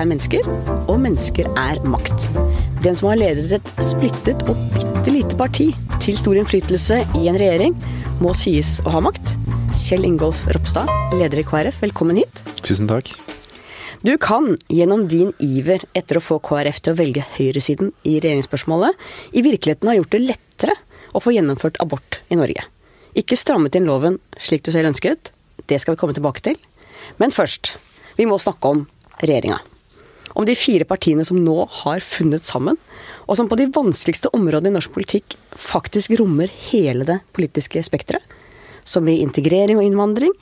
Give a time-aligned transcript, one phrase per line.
[0.00, 0.46] er mennesker,
[0.88, 2.28] og mennesker er makt.
[2.84, 5.70] Den som har ledet et splittet og bitte lite parti
[6.00, 7.76] til stor innflytelse i en regjering,
[8.20, 9.34] må sies å ha makt.
[9.80, 12.42] Kjell Ingolf Ropstad, leder i KrF, velkommen hit.
[12.64, 13.12] Tusen takk.
[14.00, 18.96] Du kan, gjennom din iver etter å få KrF til å velge høyresiden i regjeringsspørsmålet,
[19.36, 20.76] i virkeligheten ha gjort det lettere
[21.12, 22.64] å få gjennomført abort i Norge.
[23.18, 25.34] Ikke strammet inn loven slik du selv ønsket,
[25.68, 26.56] det skal vi komme tilbake til.
[27.20, 27.74] Men først,
[28.16, 28.86] vi må snakke om
[29.20, 29.60] regjeringa.
[30.34, 32.78] Om de fire partiene som nå har funnet sammen,
[33.26, 38.22] og som på de vanskeligste områdene i norsk politikk faktisk rommer hele det politiske spekteret.
[38.86, 40.32] Som i integrering og innvandring,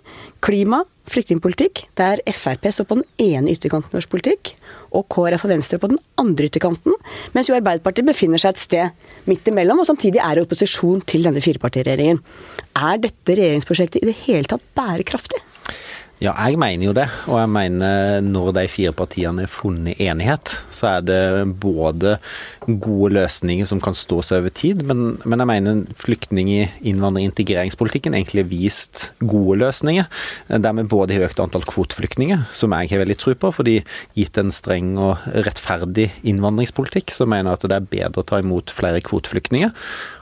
[0.45, 4.53] klima, flyktningpolitikk, der Frp står på den ene ytterkanten i norsk politikk,
[4.95, 6.95] og KrF og Venstre på den andre ytterkanten,
[7.35, 11.27] mens jo Arbeiderpartiet befinner seg et sted midt imellom, og samtidig er i opposisjon til
[11.27, 12.23] denne firepartiregjeringen.
[12.79, 15.43] Er dette regjeringsprosjektet i det hele tatt bærekraftig?
[16.19, 17.05] Ja, jeg mener jo det.
[17.31, 21.21] Og jeg mener når de fire partiene har funnet enighet, så er det
[21.63, 22.17] både
[22.67, 26.51] gode løsninger som kan stå seg over tid, men, men jeg mener flyktning-,
[26.83, 30.11] innvandrer- og integreringspolitikken egentlig har vist gode løsninger.
[30.51, 33.79] Der vi både har økt antall kvoteflyktninger, som jeg har veldig tro på, fordi
[34.19, 38.43] gitt en streng og rettferdig innvandringspolitikk, så mener jeg at det er bedre å ta
[38.43, 39.71] imot flere kvoteflyktninger.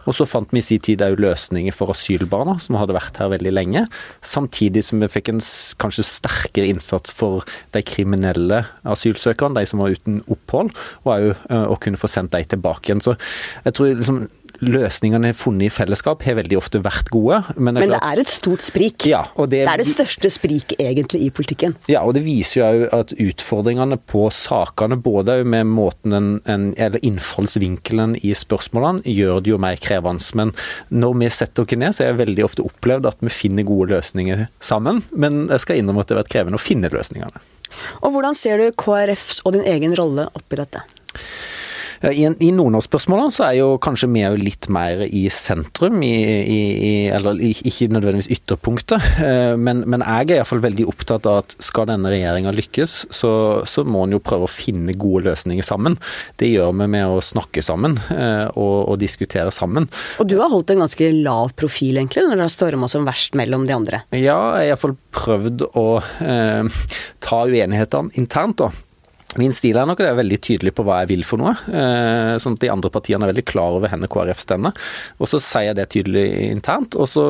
[0.06, 3.32] Og så fant vi i sin tid òg løsninger for asylbarna, som hadde vært her
[3.34, 3.84] veldig lenge.
[4.24, 5.42] Samtidig som vi fikk en
[5.82, 10.72] kanskje sterkere innsats for de kriminelle asylsøkerne, de som var uten opphold,
[11.04, 13.04] og òg eh, å kunne få sendt de tilbake igjen.
[13.04, 13.16] Så
[13.66, 14.26] jeg tror liksom
[14.64, 17.42] løsningene funnet i fellesskap har veldig ofte vært gode.
[17.56, 19.06] Men det, men det er et stort sprik.
[19.08, 21.76] Ja, det, det, er det største spriket egentlig i politikken.
[21.90, 27.02] Ja, og det viser jo at utfordringene på sakene, både med måten en, en, eller
[27.06, 30.24] innfallsvinkelen i spørsmålene, gjør det jo mer krevende.
[30.38, 30.54] Men
[30.88, 33.92] når vi setter oss ned, så har jeg veldig ofte opplevd at vi finner gode
[33.94, 35.02] løsninger sammen.
[35.12, 37.44] Men jeg skal innrømme at det har vært krevende å finne løsningene.
[38.04, 40.84] Og hvordan ser du KrFs og din egen rolle oppi dette?
[42.04, 46.02] I, i noen av spørsmålene så er jo kanskje vi òg litt mer i sentrum,
[46.04, 46.12] i,
[46.42, 49.08] i, eller ikke nødvendigvis ytterpunktet.
[49.22, 53.32] Eh, men, men jeg er iallfall veldig opptatt av at skal denne regjeringa lykkes, så,
[53.68, 55.98] så, må en jo prøve å finne gode løsninger sammen.
[56.40, 59.88] Det gjør vi med å snakke sammen eh, og, og diskutere sammen.
[60.22, 63.36] Og du har holdt en ganske lav profil, egentlig, når det har storma som verst
[63.38, 64.02] mellom de andre?
[64.12, 64.18] Ja,
[64.60, 65.86] jeg har iallfall prøvd å
[66.24, 66.82] eh,
[67.24, 68.85] ta uenighetene internt, da.
[69.40, 71.52] Min stil er nok det er veldig tydelig på hva jeg vil for noe.
[71.68, 74.76] Eh, sånn at de andre partiene er veldig klar over hvor KrF stender.
[75.20, 77.24] Og så sier jeg det tydelig internt, og så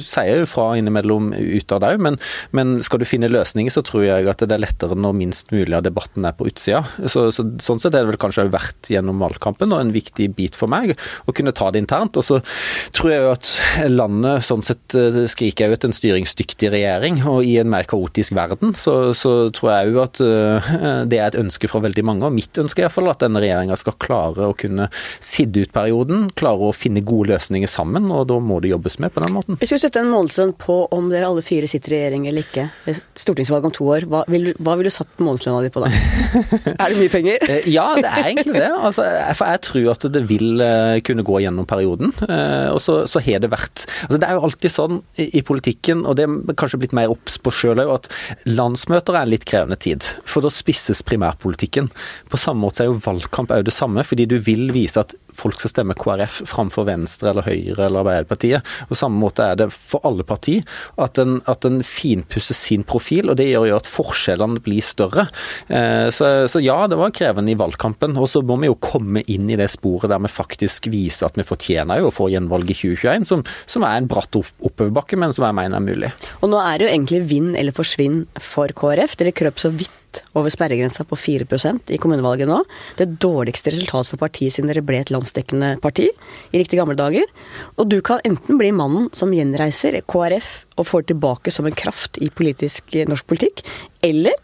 [0.00, 2.04] sier jeg jo fra innimellom ut av det òg.
[2.06, 2.18] Men,
[2.56, 5.76] men, skal du finne løsninger, så tror jeg at det er lettere når minst mulig
[5.76, 6.84] av debatten er på utsida.
[7.10, 10.30] Så, så, sånn sett er det vel kanskje òg vært gjennom valgkampen, og en viktig
[10.36, 10.94] bit for meg
[11.28, 12.18] å kunne ta det internt.
[12.20, 12.40] Og så
[12.96, 13.52] tror jeg jo at
[13.92, 18.34] landet sånn sett eh, skriker jo etter en styringsdyktig regjering, og i en mer kaotisk
[18.36, 22.26] verden så, så tror jeg jo at uh, det er et ønske fra veldig mange,
[22.28, 24.88] og mitt ønske er iallfall at denne regjeringa skal klare å kunne
[25.22, 29.14] sidde ut perioden, klare å finne gode løsninger sammen, og da må det jobbes med
[29.14, 29.58] på den måten.
[29.60, 32.68] Hvis skulle setter en månedslønn på om dere alle fire sitter i regjering eller ikke,
[33.18, 35.90] stortingsvalg om to år, hva ville vil du satt månedslønna di på da?
[36.82, 37.44] er det mye penger?
[37.48, 38.70] Eh, ja, det er egentlig det.
[38.74, 39.06] Altså,
[39.38, 42.12] for jeg tror at det vil eh, kunne gå gjennom perioden.
[42.28, 46.04] Eh, og så, så har det vært altså Det er jo alltid sånn i politikken,
[46.08, 49.46] og det er kanskje blitt mer obs på sjøl òg, at landsmøter er en litt
[49.48, 50.04] krevende tid.
[50.28, 51.90] For da spisses primært primærpolitikken.
[52.30, 55.58] På samme måte er jo valgkamp òg det samme, fordi du vil vise at folk
[55.58, 58.74] skal stemme KrF framfor Venstre eller Høyre eller Arbeiderpartiet.
[58.88, 60.64] På samme måte er det for alle partier
[61.00, 65.26] at en, at en finpusser sin profil, og det gjør jo at forskjellene blir større.
[65.68, 68.16] Eh, så, så, ja, det var krevende i valgkampen.
[68.20, 71.38] Og så må vi jo komme inn i det sporet der vi faktisk viser at
[71.40, 75.34] vi fortjener jo å få gjenvalg i 2021, som, som er en bratt oppoverbakke, men
[75.34, 76.14] som jeg mener er mulig.
[76.42, 79.18] Og nå er det jo egentlig vinn eller forsvinn for KrF.
[79.20, 80.00] Dere krøp så vidt
[80.38, 82.60] over sperregrensa på 4% i kommunevalget nå.
[82.98, 86.08] Det dårligste resultat for partiet siden dere ble et landsdekkende parti
[86.52, 87.24] i riktig gamle dager.
[87.78, 92.20] Og du kan enten bli mannen som gjenreiser KrF og får tilbake som en kraft
[92.20, 93.64] i politisk, norsk politikk,
[94.02, 94.36] eller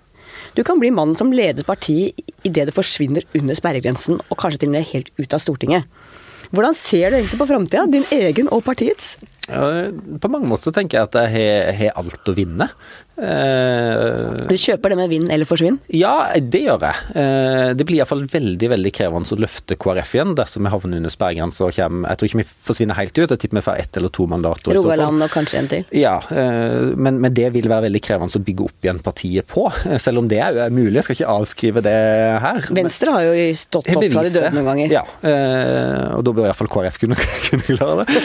[0.57, 4.73] du kan bli mannen som leder partiet idet det forsvinner under sperregrensen, og kanskje til
[4.73, 5.87] og med helt ut av Stortinget.
[6.51, 9.15] Hvordan ser du egentlig på framtida, din egen og partiets?
[9.51, 12.71] På mange måter så tenker jeg at jeg har alt å vinne.
[13.21, 15.77] Eh, du kjøper det med vinn eller forsvinn?
[15.93, 17.09] Ja, det gjør jeg.
[17.21, 21.13] Eh, det blir iallfall veldig veldig krevende å løfte KrF igjen dersom vi havner under
[21.13, 24.01] sperregrensa og kommer Jeg tror ikke vi forsvinner helt ut, jeg tipper vi får ett
[24.01, 24.77] eller to mandater.
[24.77, 25.85] Rogaland og kanskje en til?
[25.97, 29.67] Ja, eh, men, men, det vil være veldig krevende å bygge opp igjen partiet på.
[30.03, 31.97] Selv om det er mulig, jeg skal ikke avskrive det
[32.47, 32.63] her.
[32.81, 34.97] Venstre har jo stått opp fra de døde noen ganger.
[34.97, 35.05] Ja,
[36.17, 37.19] og da bør iallfall KrF kunne,
[37.51, 38.25] kunne klare det.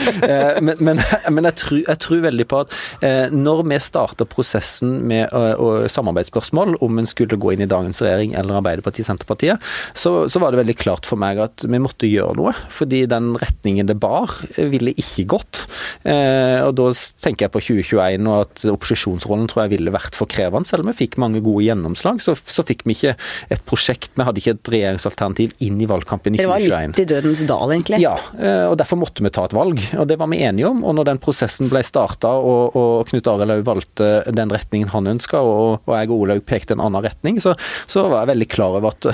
[0.64, 1.04] Men, men
[1.34, 2.74] men jeg tror, jeg tror, veldig på at
[3.04, 8.00] eh, når vi starter prosessen med uh, samarbeidsspørsmål, om en skulle gå inn i dagens
[8.04, 9.62] regjering eller Arbeiderpartiet, Senterpartiet,
[9.94, 12.54] så, så, var det veldig klart for meg at vi måtte gjøre noe.
[12.72, 15.64] Fordi den retningen det bar, ville ikke gått.
[16.06, 16.90] Eh, og da
[17.22, 20.68] tenker jeg på 2021 og at opposisjonsrollen tror jeg ville vært for krevende.
[20.68, 23.16] Selv om vi fikk mange gode gjennomslag, så, så fikk vi ikke
[23.52, 26.66] et prosjekt, vi hadde ikke et regjeringsalternativ inn i valgkampen i 2021.
[26.66, 28.00] Det var litt i dødens dal, egentlig?
[28.02, 29.82] Ja, eh, og derfor måtte vi ta et valg.
[29.96, 30.82] Og det var vi enige om.
[30.86, 35.40] Og når den prosessen ble starta og, og Knut Arild valgte den retningen han ønska,
[35.40, 37.54] og, og, jeg og Olaug pekte en annen retning, så,
[37.86, 39.08] så, var jeg veldig klar over at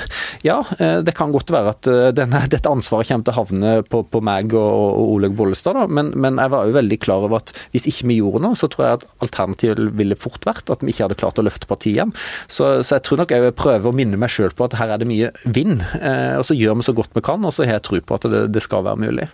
[0.45, 3.73] ja, eh, det kan godt være at eh, denne, dette ansvaret kommer til å havne
[3.87, 4.69] på, på meg og,
[4.99, 5.87] og Olaug Bollestad, da.
[5.87, 8.69] Men, men, jeg var jo veldig klar over at hvis ikke vi gjorde noe, så
[8.71, 11.97] tror jeg at alternativet ville fort vært at vi ikke hadde klart å løfte partiet
[11.97, 12.13] igjen.
[12.47, 14.93] Så, så jeg tror nok jeg vil prøve å minne meg sjøl på at her
[14.93, 15.83] er det mye vind.
[15.99, 18.19] Eh, og så gjør vi så godt vi kan, og så har jeg tro på
[18.19, 19.29] at det, det skal være mulig.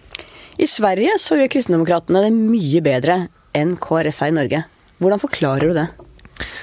[0.60, 3.22] I Sverige så gjør Kristendemokratene det mye bedre
[3.56, 4.64] enn KrF her i Norge.
[5.00, 5.88] Hvordan forklarer du det?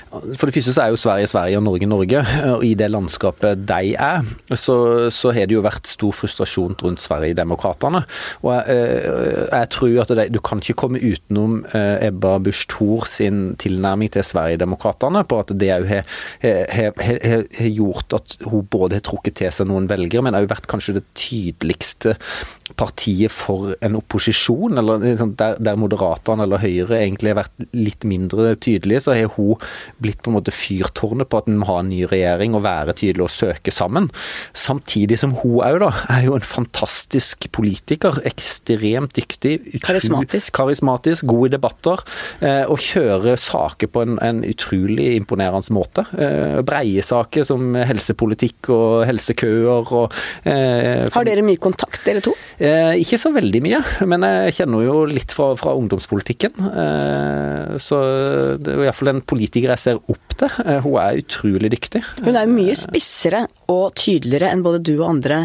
[0.07, 2.21] For det første så er jo Sverige Sverige og Norge Norge.
[2.55, 4.77] og I det landskapet de er, så,
[5.13, 8.03] så har det jo vært stor frustrasjon rundt Sverigedemokraterna.
[8.45, 12.69] Og jeg, eh, jeg, tror at det, du kan ikke komme utenom eh, Ebba Busch
[12.73, 19.05] Thor sin tilnærming til Sverigedemokraterna på at det òg har gjort at hun både har
[19.05, 22.17] trukket til seg noen velgere, men òg vært kanskje det tydeligste
[22.75, 28.07] partiet for en opposisjon, eller liksom der, der Moderaterne eller Høyre egentlig har vært litt
[28.09, 29.61] mindre tydelige, så har hun
[30.03, 32.97] blitt på en måte fyrtårnet på at en må ha en ny regjering og være
[32.99, 34.09] tydelig og søke sammen.
[34.57, 38.19] Samtidig som hun òg, da, er jo en fantastisk politiker.
[38.27, 39.55] Ekstremt dyktig.
[39.85, 40.51] Karismatisk.
[40.57, 42.03] Karismatisk, god i debatter.
[42.41, 46.07] Eh, og kjører saker på en, en utrolig imponerende måte.
[46.19, 52.35] Eh, breie saker som helsepolitikk og helsekøer og eh, Har dere mye kontakt, dere to?
[52.57, 56.55] Eh, ikke så veldig mye, men jeg kjenner jo litt fra, fra ungdomspolitikken.
[56.71, 58.01] Eh, så
[58.61, 60.53] det er iallfall en politiker jeg ser opp til.
[60.65, 62.03] Eh, hun er utrolig dyktig.
[62.25, 65.43] Hun er mye spissere og tydeligere enn både du og andre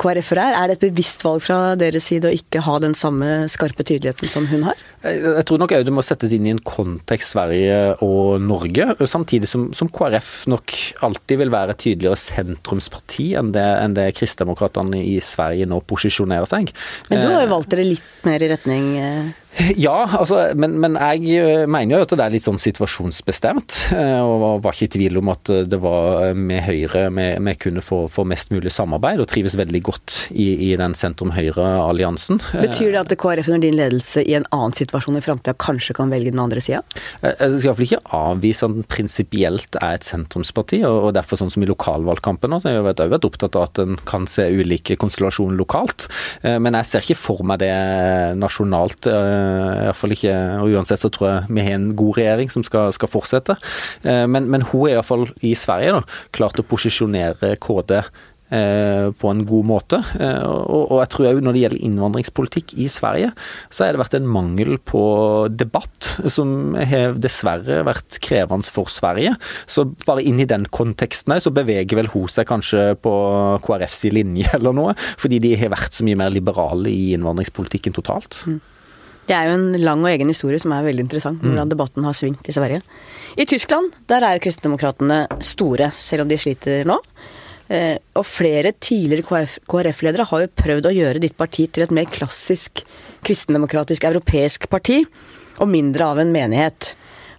[0.00, 0.56] KrF-ere er?
[0.58, 4.30] Er det et bevisst valg fra deres side å ikke ha den samme skarpe tydeligheten
[4.30, 4.80] som hun har?
[5.04, 8.88] Jeg tror nok òg det må settes inn i en kontekst Sverige og Norge.
[9.10, 10.74] Samtidig som, som KrF nok
[11.04, 16.48] alltid vil være et tydeligere sentrumsparti enn det, enn det kristdemokratene i Sverige nå posisjonerer
[16.48, 16.72] seg.
[17.10, 19.32] Men du har jo valgt dere litt mer i retning eh,
[19.76, 23.76] ja, altså, men, men, jeg eh, mener jo at det er litt sånn situasjonsbestemt.
[23.94, 28.04] Eh, og var ikke i tvil om at det var med Høyre vi kunne få,
[28.10, 32.40] få, mest mulig samarbeid, og trives veldig godt i, i den sentrum-høyre-alliansen.
[32.52, 36.12] Betyr det at KrF under din ledelse i en annen situasjon i framtida kanskje kan
[36.12, 36.82] velge den andre sida?
[37.22, 41.64] Jeg skal iallfall ikke avvise at den prinsipielt er et sentrumsparti, og derfor sånn som
[41.64, 46.08] i lokalvalgkampen så har jeg vært opptatt av at en kan se ulike konstellasjoner lokalt.
[46.42, 47.72] Eh, men jeg ser ikke for meg det
[48.40, 49.43] nasjonalt Eh,
[49.86, 53.10] Iallfall ikke og Uansett så tror jeg vi har en god regjering som skal, skal
[53.10, 53.58] fortsette.
[54.04, 56.04] Eh, men, men hun er iallfall i Sverige da,
[56.34, 60.00] klart å posisjonere KD eh, på en god måte.
[60.24, 63.32] Og jeg tror òg når det gjelder innvandringspolitikk i Sverige,
[63.68, 65.04] så har det vært en mangel på
[65.52, 69.34] debatt som har dessverre vært krevende for Sverige.
[69.66, 73.14] Så bare inn i den konteksten så beveger vel hun seg kanskje på
[73.64, 78.44] KrFs linje eller noe, fordi de har vært så mye mer liberale i innvandringspolitikken totalt.
[78.48, 78.62] Mm.
[79.24, 81.52] Det er jo en lang og egen historie som er veldig interessant, mm.
[81.52, 82.82] hvordan debatten har svingt i Sverige.
[83.40, 86.98] I Tyskland der er jo kristendemokratene store, selv om de sliter nå.
[87.72, 92.10] Eh, og flere tidligere KrF-ledere har jo prøvd å gjøre ditt parti til et mer
[92.12, 92.84] klassisk
[93.24, 95.00] kristendemokratisk europeisk parti,
[95.62, 96.92] og mindre av en menighet.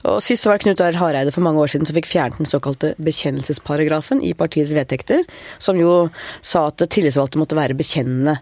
[0.05, 2.41] Og Sist så var det Knut Arild Hareide for mange år siden som fikk fjernet
[2.41, 5.25] den såkalte bekjennelsesparagrafen i partiets vedtekter,
[5.57, 6.07] som jo
[6.45, 8.37] sa at tillitsvalgte måtte være bekjennende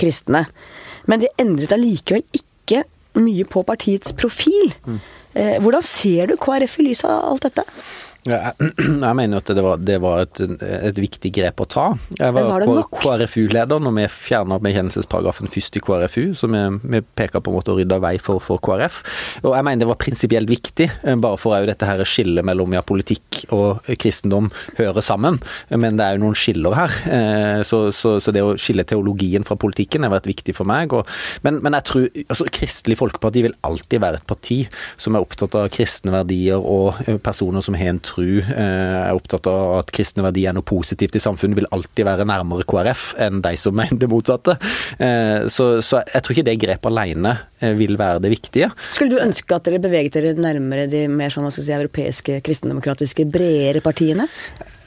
[0.00, 0.44] kristne.
[1.06, 2.82] Men det endret allikevel ikke ikke
[3.16, 4.74] mye på partiets profil.
[4.84, 4.98] Mm.
[5.62, 7.64] Hvordan ser du KrF i lys av alt dette?
[8.26, 8.52] Ja,
[9.06, 11.84] jeg mener at det var, det var et, et, viktig grep å ta.
[12.18, 17.42] Jeg var, var KrFU-leder når vi fjerna bekjennelsesparagrafen først i KrFU, så vi, vi peker
[17.44, 18.98] på en måte å rydde vei for, for, KrF.
[19.44, 22.74] Og jeg mener det var prinsipielt viktig, eh, bare for òg dette her skillet mellom
[22.74, 25.38] ja, politikk og kristendom hører sammen.
[25.70, 26.98] Men det er jo noen skiller her.
[27.06, 30.96] Eh, så, så, så det å skille teologien fra politikken har vært viktig for meg.
[30.96, 31.06] Og,
[31.46, 34.62] men, men, jeg tror altså, Kristelig Folkeparti vil alltid være et parti
[34.98, 38.98] som er opptatt av kristne verdier og eh, personer som har en tro tro, eh,
[39.06, 42.66] er opptatt av at kristne verdier er noe positivt i samfunnet, vil alltid være nærmere
[42.68, 44.56] KrF enn de som mener det motsatte.
[44.98, 48.70] Eh, så, så jeg tror ikke det grepet alene eh, vil være det viktige.
[48.92, 53.84] Skulle du ønske at dere beveget dere nærmere de mer sånn, si, europeiske kristendemokratiske, bredere
[53.84, 54.28] partiene?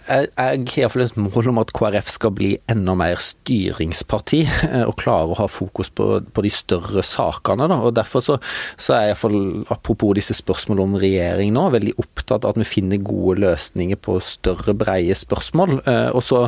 [0.09, 4.95] Jeg, har iallfall et mål om at KrF skal bli enda mer styringsparti, eh, og
[4.99, 7.67] klare å ha fokus på, på de større sakene.
[7.69, 7.77] Da.
[7.85, 8.35] og Derfor så,
[8.79, 9.39] så er jeg iallfall,
[9.75, 14.13] apropos disse spørsmålene om regjering nå, veldig opptatt av at vi finner gode løsninger på
[14.23, 15.69] større, breie spørsmål.
[15.83, 16.39] Eh, og så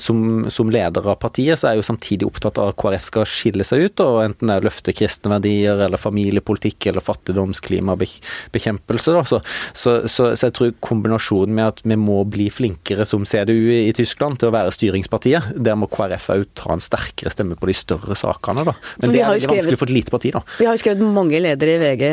[0.00, 0.18] som,
[0.52, 3.64] som, leder av partiet, så er jeg jo samtidig opptatt av at KrF skal skille
[3.66, 9.10] seg ut, og enten det er å løfte kristne verdier, eller familiepolitikk, eller fattigdomsklimabekjempelse.
[9.30, 9.38] Så,
[9.74, 13.92] så, så, så jeg tror kombinasjonen med at vi må bli flinkere som CDU i
[13.96, 15.52] Tyskland til å være styringspartiet.
[15.56, 18.64] Der må KrF òg ta en sterkere stemme på de større sakene.
[18.68, 18.74] Da.
[19.02, 20.32] Men det er veldig skrevet, vanskelig for et lite parti.
[20.36, 20.42] da.
[20.58, 22.04] Vi har jo skrevet mange ledere i VG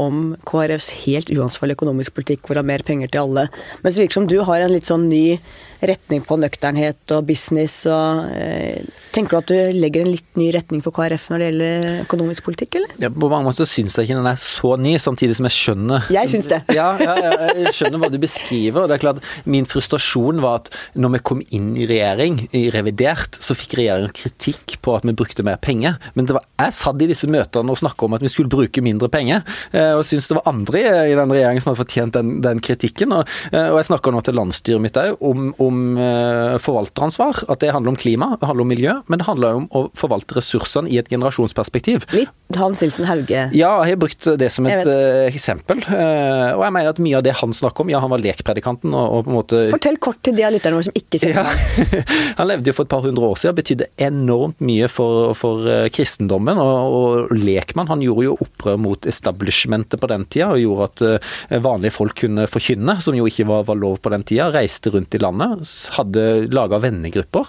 [0.00, 3.48] om KrFs helt uansvarlig økonomisk politikk, hvor det er mer penger til alle.
[3.82, 5.38] Men det virker som du har en litt sånn ny
[5.80, 10.50] retning på nøkternhet og business og eh, Tenker du at du legger en litt ny
[10.52, 12.90] retning for KrF når det gjelder økonomisk politikk, eller?
[13.00, 16.10] Ja, på mange måter syns jeg ikke den er så ny, samtidig som jeg skjønner
[16.12, 16.58] Jeg syns det.
[16.76, 17.14] Ja, ja,
[17.56, 18.82] jeg skjønner hva du beskriver.
[18.82, 20.68] og det er klart Min frustrasjon var at
[21.00, 25.16] når vi kom inn i regjering, i revidert, så fikk regjeringen kritikk på at vi
[25.16, 25.96] brukte mer penger.
[26.12, 29.08] Men var, jeg satt i disse møtene og snakka om at vi skulle bruke mindre
[29.12, 32.60] penger, eh, og syntes det var andre i den regjeringen som hadde fortjent den, den
[32.64, 33.16] kritikken.
[33.16, 37.44] Og, eh, og jeg snakka nå til landsstyret mitt òg om, om om eh, forvalteransvar,
[37.50, 40.38] at det handler om klima, det handler om miljø, men det handler om å forvalte
[40.38, 42.06] ressursene i et generasjonsperspektiv.
[42.16, 43.40] Litt Hans Nilsen Hauge?
[43.58, 45.80] Ja, jeg har brukt det som et uh, eksempel.
[45.82, 48.94] Uh, og jeg mener at mye av det han snakker om, ja, han var lekpredikanten
[48.94, 51.40] og, og på en måte Fortell kort til de av lytterne våre som ikke kjenner
[51.40, 51.46] ja.
[51.50, 52.04] ham.
[52.38, 56.60] han levde jo for et par hundre år siden, betydde enormt mye for, for kristendommen.
[56.62, 61.60] Og, og, lekmann, han gjorde jo opprør mot establishmentet på den tida, og gjorde at
[61.66, 64.52] vanlige folk kunne forkynne, som jo ikke var, var lov på den tida.
[64.54, 65.55] Reiste rundt i landet,
[65.96, 67.48] hadde laga vennegrupper,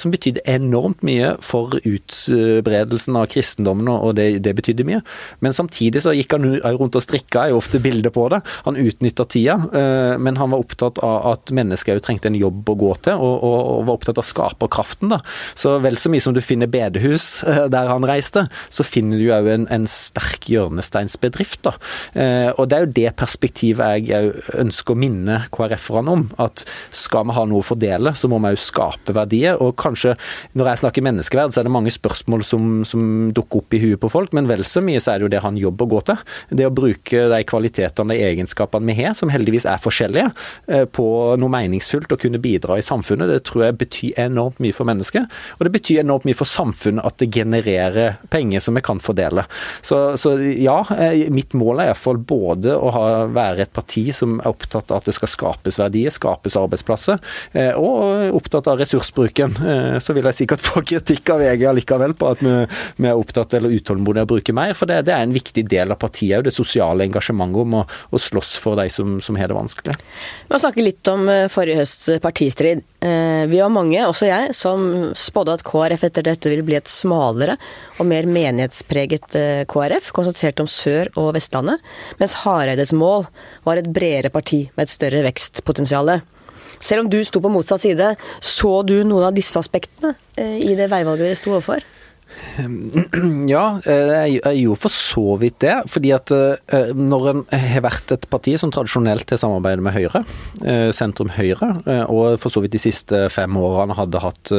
[0.00, 5.00] som betydde enormt mye for utbredelsen av kristendommen og det, det betydde mye.
[5.44, 6.46] Men samtidig så gikk han
[6.78, 8.40] rundt og strikka, er jo ofte bilder på det.
[8.66, 12.68] Han utnytta tida, eh, men han var opptatt av at mennesker òg trengte en jobb
[12.72, 15.12] å gå til, og, og, og var opptatt av skaperkraften.
[15.14, 15.20] da.
[15.58, 19.28] Så vel så mye som du finner bedehus eh, der han reiste, så finner du
[19.34, 21.62] òg en, en, sterk hjørnesteinsbedrift.
[21.66, 21.74] da.
[22.14, 26.26] Eh, og det er jo det perspektivet jeg ønsker å minne KrF-erne om.
[26.40, 26.64] At
[26.94, 29.58] skal vi ha noe å fordele, så må vi òg skape verdier.
[29.62, 30.14] Og kanskje
[30.58, 33.02] når jeg snakker menneskeverd, så er det mange spørsmål som, som
[33.36, 35.44] dukker opp i huet på folk, men vel så mye så er det jo det
[35.44, 36.24] han jobber å gå til.
[36.60, 40.32] Det å bruke de kvalitetene, de egenskapene vi har, som heldigvis er forskjellige,
[40.68, 41.06] eh, på
[41.40, 45.28] noe meningsfullt og kunne bidra i samfunnet, det tror jeg betyr enormt mye for mennesket.
[45.58, 49.44] Og det betyr enormt mye for samfunnet at det genererer penger som vi kan fordele.
[49.82, 54.38] Så, så ja, eh, mitt mål er iallfall både å ha, være et parti som
[54.40, 57.17] er opptatt av at det skal skapes verdier, skapes arbeidsplasser,
[57.78, 59.56] og opptatt av ressursbruken.
[60.02, 62.54] Så vil jeg sikkert få kritikk av VG allikevel på at vi,
[62.98, 64.74] vi er opptatt eller utålmodige å bruke mer.
[64.78, 68.20] For det, det, er en viktig del av partiet det sosiale engasjementet om å, å
[68.22, 69.96] slåss for de som, som har det vanskelig.
[70.48, 72.84] Vi har snakket litt om eh, forrige høsts partistrid.
[73.04, 76.90] Eh, vi var mange, også jeg, som spådde at KrF etter dette ville bli et
[76.90, 77.58] smalere
[77.98, 81.84] og mer menighetspreget eh, KrF, konsentrert om Sør- og Vestlandet,
[82.22, 83.28] mens Hareides mål
[83.66, 86.18] var et bredere parti med et større vekstpotensial.
[86.80, 90.90] Selv om du sto på motsatt side, så du noen av disse aspektene i det
[90.90, 91.84] veivalget dere sto overfor?
[93.48, 95.74] Ja, eh, jeg gjorde for så vidt det.
[95.90, 100.22] Fordi at eh, når en har vært et parti som tradisjonelt har samarbeidet med Høyre,
[100.62, 101.70] eh, sentrum Høyre,
[102.08, 104.52] og for så vidt de siste fem årene hadde hatt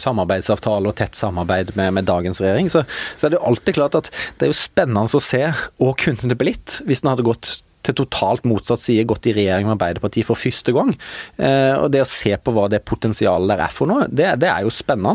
[0.00, 2.84] samarbeidsavtale og tett samarbeid med, med dagens regjering, så,
[3.16, 6.30] så, er det jo alltid klart at det er jo spennende å se hva kunne
[6.30, 10.28] det blitt hvis den hadde gått til totalt motsatt side gått i regjering med Arbeiderpartiet
[10.28, 10.92] for første gang.
[11.36, 14.50] Eh, og det å se på hva det potensialet der er for noe, det, det
[14.50, 15.14] er jo spennende.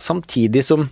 [0.00, 0.84] Samtidig som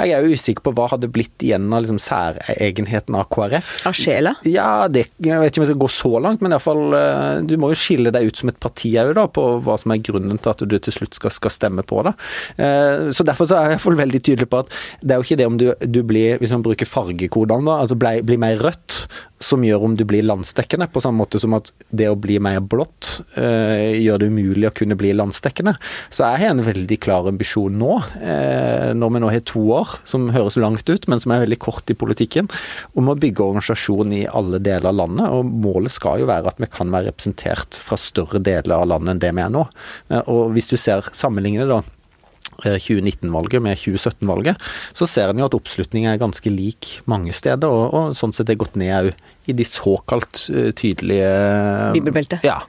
[0.00, 3.72] jeg er jo usikker på hva hadde blitt igjen av liksom særegenheten av KrF.
[3.90, 4.34] Av sjela?
[4.48, 7.56] Ja, det, jeg vet ikke om jeg skal gå så langt, men iallfall eh, Du
[7.60, 10.40] må jo skille deg ut som et parti òg, da, på hva som er grunnen
[10.40, 12.14] til at du til slutt skal, skal stemme på det.
[12.62, 14.72] Eh, så derfor så er jeg iallfall veldig tydelig på at
[15.02, 17.98] det er jo ikke det om du, du blir, hvis man bruker fargekodene, da, altså
[17.98, 19.00] blir mer rødt,
[19.40, 22.60] som gjør om du blir landsdekkende, på samme måte som at det å bli mer
[22.60, 25.74] blått eh, gjør det umulig å kunne bli landsdekkende.
[26.12, 29.96] Så jeg har en veldig klar ambisjon nå, eh, når vi nå har to år,
[30.04, 32.50] som høres langt ut, men som er veldig kort i politikken,
[32.92, 35.32] om å bygge organisasjon i alle deler av landet.
[35.32, 39.16] Og målet skal jo være at vi kan være representert fra større deler av landet
[39.16, 39.64] enn det vi er nå.
[40.12, 41.80] Eh, og hvis du ser sammenlignende da
[42.64, 47.68] 2019-valget eh, med 2017-valget, så ser en jo at oppslutningen er ganske lik mange steder,
[47.68, 51.30] og, og sånn sett er gått ned òg i de såkalt uh, tydelige
[51.96, 52.44] Bibelbeltet?
[52.46, 52.60] Ja.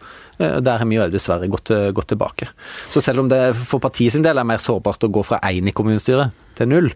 [0.41, 2.47] Eh, der har vi jo dessverre gått, gått, tilbake.
[2.89, 5.69] Så selv om det for partiet sin del er mer sårbart å gå fra én
[5.69, 6.89] i kommunestyret til null,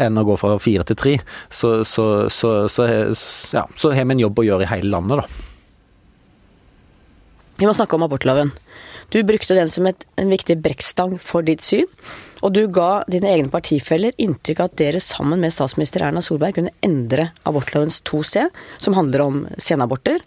[0.00, 1.16] enn å gå fra fire til tre,
[1.50, 2.86] så, så, så, så,
[3.54, 5.48] ja, så har vi en jobb å gjøre i hele landet, da.
[7.60, 8.50] Vi må snakke om abortloven.
[9.12, 11.88] Du brukte den som et, en viktig brekkstang for ditt syn.
[12.42, 16.56] Og du ga dine egne partifeller inntrykk av at dere sammen med statsminister Erna Solberg
[16.58, 18.48] kunne endre abortlovens 2c,
[18.82, 20.24] som handler om senaborter.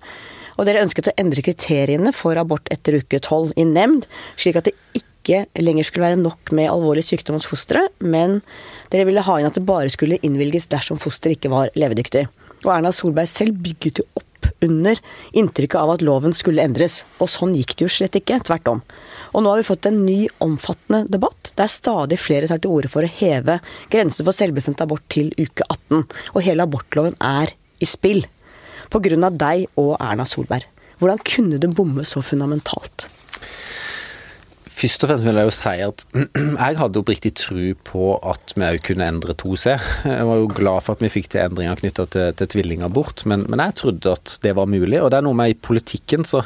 [0.56, 4.08] Og dere ønsket å endre kriteriene for abort etter uke 12 i nemnd,
[4.40, 8.40] slik at det ikke lenger skulle være nok med alvorlig sykdom hos fosteret, men
[8.94, 12.28] dere ville ha inn at det bare skulle innvilges dersom fosteret ikke var levedyktig.
[12.64, 14.24] Og Erna Solberg selv bygget jo opp
[14.64, 15.00] under
[15.36, 17.04] inntrykket av at loven skulle endres.
[17.20, 18.82] Og sånn gikk det jo slett ikke, tvert om.
[19.36, 22.92] Og nå har vi fått en ny omfattende debatt, der stadig flere tar til orde
[22.92, 23.58] for å heve
[23.92, 26.06] grensen for selvbestemt abort til uke 18.
[26.34, 27.52] Og hele abortloven er
[27.84, 28.24] i spill.
[28.88, 30.64] På grunn av deg og Erna Solberg.
[31.02, 33.10] Hvordan kunne du bomme så fundamentalt?
[34.76, 36.04] Først og fremst vil jeg jo si at
[36.66, 39.76] jeg hadde oppriktig tro på at vi òg kunne endre 2C.
[40.04, 43.46] Jeg var jo glad for at vi fikk til endringer knytta til, til tvillingabort, men,
[43.48, 45.00] men, jeg trodde at det var mulig.
[45.00, 46.44] Og det er noe med i politikken, så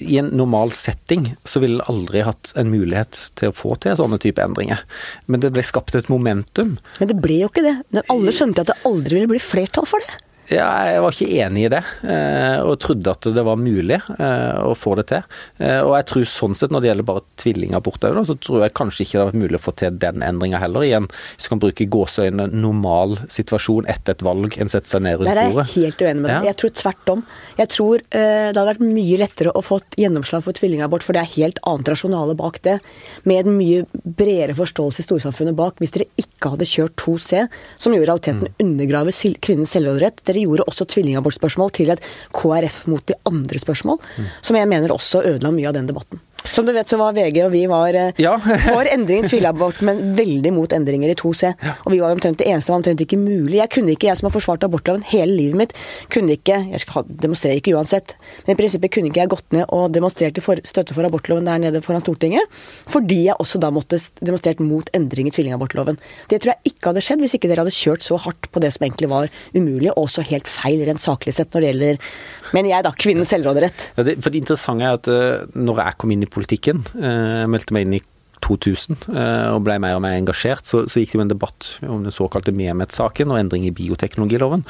[0.00, 3.98] I en normal setting så ville jeg aldri hatt en mulighet til å få til
[4.00, 4.80] sånne type endringer.
[5.28, 6.78] Men det ble skapt et momentum.
[7.00, 7.76] Men det ble jo ikke det.
[8.08, 10.23] Alle skjønte at det aldri ville bli flertall for det.
[10.52, 14.58] Ja, jeg var ikke enig i det, eh, og trodde at det var mulig eh,
[14.60, 15.22] å få det til.
[15.56, 18.74] Eh, og jeg tror sånn sett, når det gjelder bare tvillingabort òg, så tror jeg
[18.76, 20.84] kanskje ikke det har vært mulig å få til den endringa heller.
[20.84, 25.18] Igjen, hvis du kan bruke gåseøyne, normal situasjon etter et valg, en setter seg ned
[25.22, 25.46] rundt bordet.
[25.48, 26.36] Der er jeg helt uenig med deg.
[26.36, 26.50] Ja.
[26.50, 27.24] Jeg tror tvert om.
[27.62, 28.26] Jeg tror det
[28.58, 32.36] hadde vært mye lettere å få gjennomslag for tvillingabort, for det er helt annet rasjonale
[32.38, 32.76] bak det.
[33.28, 37.46] Med en mye bredere forståelse i storsamfunnet bak, hvis dere ikke hadde kjørt 2C,
[37.80, 38.60] som jo i realiteten mm.
[38.66, 44.30] undergraver kvinnens selvråderett dere gjorde også tvillingabortspørsmål til et KrF mot de andre spørsmål, mm.
[44.42, 46.23] som jeg mener også ødela mye av den debatten.
[46.52, 48.34] Som du vet så var VG og vi var eh, ja.
[48.68, 51.54] for endring i tvilabort, men veldig mot endringer i 2C.
[51.86, 53.58] Og vi var omtrent det eneste, var omtrent ikke mulig.
[53.58, 55.74] Jeg kunne ikke, jeg som har forsvart abortloven hele livet mitt,
[56.12, 59.92] kunne ikke Jeg demonstrerer ikke uansett, men i prinsippet kunne ikke jeg gått ned og
[59.94, 62.46] demonstrert for støtte for abortloven der nede foran Stortinget,
[62.90, 65.98] fordi jeg også da måtte demonstrert mot endring i tvillingabortloven.
[66.30, 68.72] Det tror jeg ikke hadde skjedd hvis ikke dere hadde kjørt så hardt på det
[68.74, 72.12] som egentlig var umulig, og også helt feil rent saklig sett når det gjelder,
[72.54, 73.90] mener jeg da, kvinnens selvråderett.
[73.98, 76.84] Ja, det, for det interessante er at uh, når jeg kom inn i politikken.
[76.96, 78.02] Eh, jeg meldte meg inn i
[78.44, 81.70] 2000 eh, og ble mer og mer engasjert, så, så gikk det jo en debatt
[81.88, 84.64] om den såkalte Mehmet-saken og endring i bioteknologiloven.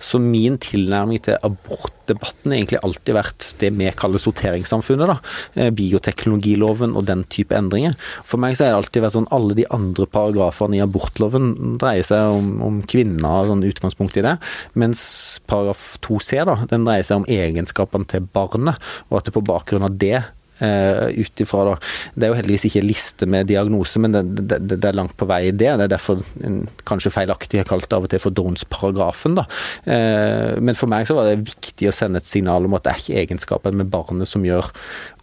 [0.00, 5.12] Så min tilnærming til abortdebatten har egentlig alltid vært det vi kaller sorteringssamfunnet.
[5.12, 5.18] da,
[5.54, 7.96] eh, Bioteknologiloven og den type endringer.
[8.24, 12.06] For meg så har det alltid vært sånn alle de andre paragrafene i abortloven dreier
[12.06, 14.38] seg om, om kvinner, sånn utgangspunkt i det,
[14.78, 19.44] mens paragraf 2c da, den dreier seg om egenskapene til barnet, og at det på
[19.44, 20.24] bakgrunn av det
[20.58, 21.76] Uh, ut ifra.
[22.18, 25.28] Det er jo heldigvis ikke liste med diagnose, men det, det, det, er langt på
[25.30, 25.70] vei i det.
[25.78, 29.38] Det er derfor en, kanskje feilaktig har kalt det av og til for Downs-paragrafen.
[29.86, 32.94] Uh, men for meg så var det viktig å sende et signal om at det
[32.94, 34.72] er ikke egenskapen med barnet som gjør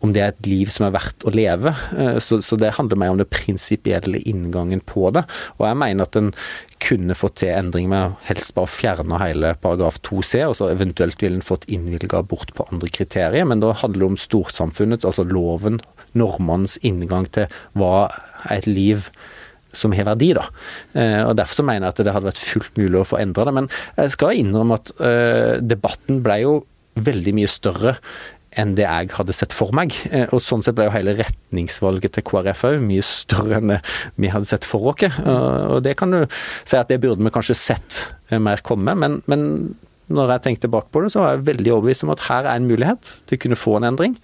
[0.05, 1.73] om det er et liv som er verdt å leve.
[1.95, 5.25] Uh, så, så, det handler mer om det prinsipielle inngangen på det.
[5.57, 6.31] Og jeg mener at en
[6.85, 11.41] kunne fått til endring med helst bare fjerne hele paragraf 2c, og så eventuelt ville
[11.41, 13.47] en fått innvilga abort på andre kriterier.
[13.49, 15.81] Men da handler det om storsamfunnets, altså loven,
[16.15, 18.07] normenes inngang til hva
[18.45, 19.09] er et liv
[19.75, 20.31] som har verdi.
[20.37, 20.45] da.
[20.93, 23.47] Eh, og Derfor så mener jeg at det hadde vært fullt mulig å få endra
[23.47, 23.55] det.
[23.57, 26.55] Men jeg skal innrømme at uh, debatten ble jo
[26.95, 27.97] veldig mye større
[28.59, 29.95] enn det jeg hadde sett for meg.
[30.11, 33.77] Eh, og Sånn sett ble jo hele retningsvalget til KrF òg mye større enn
[34.21, 35.19] vi hadde sett for oss.
[35.25, 36.23] Og det kan du
[36.63, 39.75] si at det burde vi kanskje sett eh, mer komme, men, men
[40.13, 42.59] når jeg tenkte bak på det, så var jeg veldig overbevist om at her er
[42.59, 44.19] en mulighet til å kunne få en endring,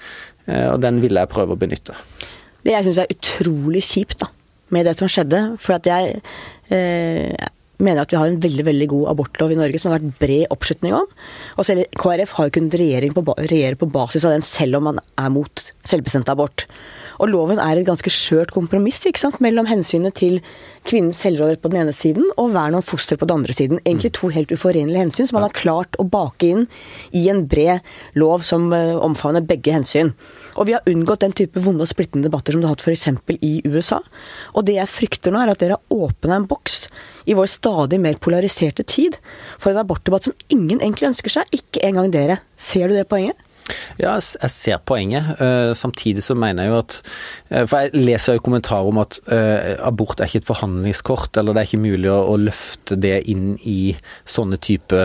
[0.48, 1.98] eh, og den ville jeg prøve å benytte.
[2.62, 4.30] Det jeg syns er utrolig kjipt da,
[4.72, 6.22] med det som skjedde, for at jeg
[6.70, 7.50] eh,
[7.84, 10.54] mener at vi har en veldig veldig god abortlov i Norge som har vært bred
[10.54, 11.12] oppslutning om.
[11.58, 15.32] Og selv KrF har jo kunnet regjere på basis av den, selv om man er
[15.34, 16.68] mot selvbestemt abort.
[17.22, 19.40] Og loven er et ganske skjørt kompromiss ikke sant?
[19.44, 20.40] mellom hensynet til
[20.90, 23.82] kvinnens selvråderett på den ene siden og vern om foster på den andre siden.
[23.86, 26.66] Egentlig to helt uforenlige hensyn som man har klart å bake inn
[27.14, 27.86] i en bred
[28.18, 30.16] lov som uh, omfavner begge hensyn.
[30.58, 33.08] Og vi har unngått den type vonde og splittende debatter som du har hatt f.eks.
[33.40, 34.02] i USA.
[34.56, 36.86] Og det jeg frykter nå, er at dere har åpna en boks
[37.30, 39.20] i vår stadig mer polariserte tid
[39.58, 42.42] for en abortdebatt som ingen egentlig ønsker seg, ikke engang dere.
[42.58, 43.40] Ser du det poenget?
[44.02, 45.36] Ja, jeg ser poenget.
[45.42, 46.96] Eh, samtidig så mener jeg jo at
[47.52, 51.54] eh, For jeg leser jo kommentarer om at uh, abort er ikke et forhandlingskort, eller
[51.54, 53.94] det er ikke mulig å, løfte det inn i
[54.26, 54.98] sånne type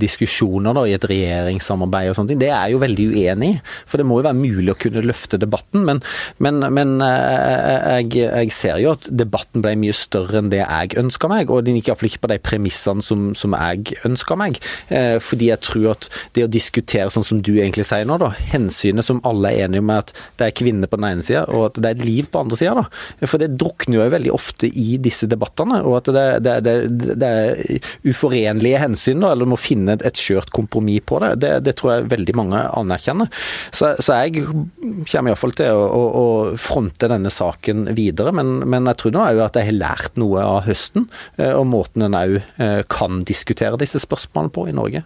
[0.00, 2.40] diskusjoner da, i et regjeringssamarbeid og sånne ting.
[2.40, 3.58] Det er jeg jo veldig uenig i.
[3.90, 5.84] For det må jo være mulig å kunne løfte debatten.
[5.84, 6.00] Men,
[6.44, 11.30] men, men jeg, jeg, ser jo at debatten ble mye større enn det jeg ønska
[11.30, 14.60] meg, og den gikk iallfall ikke på de premissene som, som jeg ønska meg.
[14.88, 18.32] Fordi jeg tror at det å diskutere sånn som du er egentlig sier nå, da.
[18.52, 21.44] Hensynet som alle er enige om er at det er kvinner på den ene sida,
[21.52, 22.84] og at det er liv på den andre sida.
[23.24, 26.76] For det drukner jo veldig ofte i disse debattene, og at det, det, det,
[27.20, 31.34] det er uforenlige hensyn, da, eller må finne et, et skjørt kompromiss på det.
[31.44, 31.74] det.
[31.78, 33.30] tror jeg veldig mange anerkjenner.
[33.74, 36.26] Så, så jeg kommer iallfall til å, å, å,
[36.60, 40.44] fronte denne saken videre, men, men jeg tror nå òg at jeg har lært noe
[40.44, 45.04] av høsten, eh, og måten en òg eh, kan diskutere disse spørsmålene på i Norge.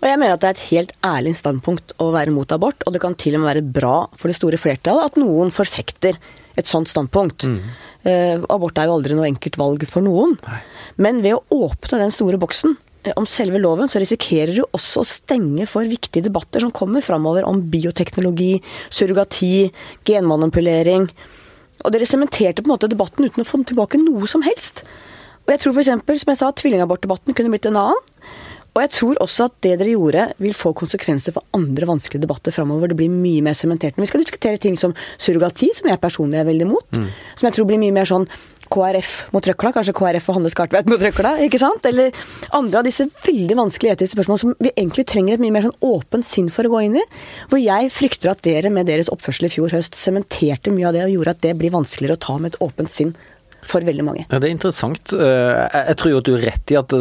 [0.00, 2.94] Og jeg mener at det er et helt ærlig standpunkt å være mot abort, og
[2.94, 6.18] det kan til og med være bra for det store flertallet at noen forfekter
[6.56, 7.46] et sånt standpunkt.
[7.48, 7.60] Mm.
[8.06, 10.36] Uh, abort er jo aldri noe enkelt valg for noen.
[10.46, 10.60] Nei.
[11.04, 15.02] Men ved å åpne den store boksen uh, om selve loven, så risikerer du også
[15.02, 18.54] å stenge for viktige debatter som kommer framover om bioteknologi,
[18.88, 19.68] surrogati,
[20.08, 21.08] genmanipulering.
[21.84, 24.84] Og dere sementerte på en måte debatten uten å få tilbake noe som helst.
[25.46, 25.92] Og jeg tror f.eks.,
[26.24, 28.14] som jeg sa, tvillingabortdebatten kunne blitt en annen.
[28.76, 32.52] Og jeg tror også at det dere gjorde, vil få konsekvenser for andre vanskelige debatter
[32.52, 32.92] framover.
[32.92, 33.96] Det blir mye mer sementert.
[33.96, 36.90] Men vi skal diskutere ting som surrogati, som jeg personlig er veldig imot.
[36.92, 37.08] Mm.
[37.34, 38.28] Som jeg tror blir mye mer sånn
[38.66, 41.86] KrF mot røkla, kanskje KrF og Hanne Skartveit mot røkla, ikke sant?
[41.86, 42.10] Eller
[42.56, 45.86] andre av disse veldig vanskelige etiske spørsmål som vi egentlig trenger et mye mer sånn
[45.86, 47.04] åpent sinn for å gå inn i.
[47.52, 51.06] Hvor jeg frykter at dere med deres oppførsel i fjor høst sementerte mye av det
[51.06, 53.14] og gjorde at det blir vanskeligere å ta med et åpent sinn
[53.66, 54.24] for veldig mange.
[54.30, 55.12] Ja, Det er interessant.
[55.12, 56.94] Eh, jeg tror jo at du er rett i at,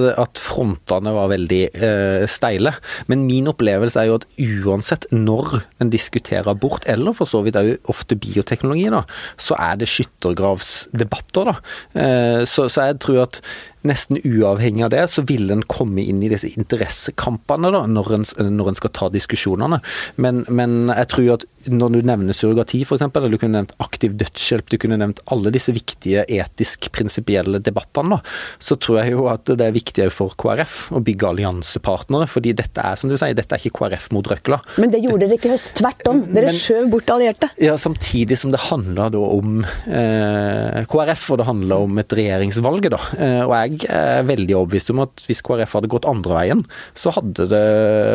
[0.45, 2.73] frontene var veldig uh, steile.
[3.12, 7.60] Men min opplevelse er jo at uansett når en diskuterer abort, eller for så vidt
[7.60, 9.04] òg ofte bioteknologi, da,
[9.38, 11.51] så er det skyttergravsdebatter.
[11.51, 11.56] da.
[11.95, 13.41] Uh, så, så jeg tror at
[13.88, 18.26] nesten uavhengig av det, så vil en komme inn i disse interessekampene da, når en,
[18.56, 19.82] når en skal ta diskusjonene.
[20.21, 24.13] Men, men, jeg tror at når du nevner surrogati f.eks., eller du kunne nevnt aktiv
[24.19, 29.50] dødshjelp, du kunne nevnt alle disse viktige etisk-prinsipielle debattene, da, så tror jeg jo at
[29.50, 32.30] det er viktig for KrF å bygge alliansepartnere.
[32.30, 34.60] fordi dette er som du sier, dette er ikke KrF mot Røkla.
[34.82, 35.71] Men det gjorde dere ikke i høst.
[35.80, 36.21] Tvert om.
[36.36, 37.50] Dere men, skjøv bort allierte.
[37.62, 42.89] Ja, samtidig som det handla da om eh, KrF, og det handla om et regjeringsvalg.
[42.93, 46.38] da, eh, og jeg jeg er veldig overbevist om at hvis KrF hadde gått andre
[46.38, 46.64] veien,
[46.98, 47.66] så hadde det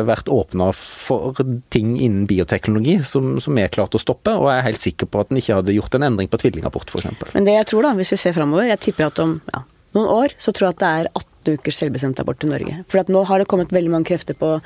[0.09, 1.39] vært åpna for
[1.75, 5.25] ting innen bioteknologi som, som er klart å stoppe, og jeg er helt sikker på
[5.25, 7.11] at en ikke hadde gjort en endring på tvillingabort, f.eks.
[7.35, 9.65] Men det jeg tror, da, hvis vi ser framover, jeg tipper at om ja,
[9.97, 12.81] noen år så tror jeg at det er 18 ukers selvbestemt abort i Norge.
[12.91, 14.59] For at nå har det kommet veldig mange krefter på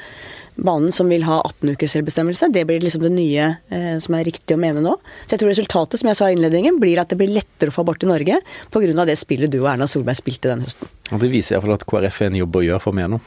[0.57, 2.49] banen som vil ha 18 ukers selvbestemmelse.
[2.55, 4.97] Det blir liksom det nye eh, som er riktig å mene nå.
[5.25, 7.75] Så jeg tror resultatet, som jeg sa i innledningen, blir at det blir lettere å
[7.75, 8.41] få abort i Norge
[8.75, 9.07] pga.
[9.07, 10.91] det spillet du og Erna Solberg spilte den høsten.
[11.13, 13.21] Og Det viser iallfall at KrF er en jobb å gjøre for meg nå.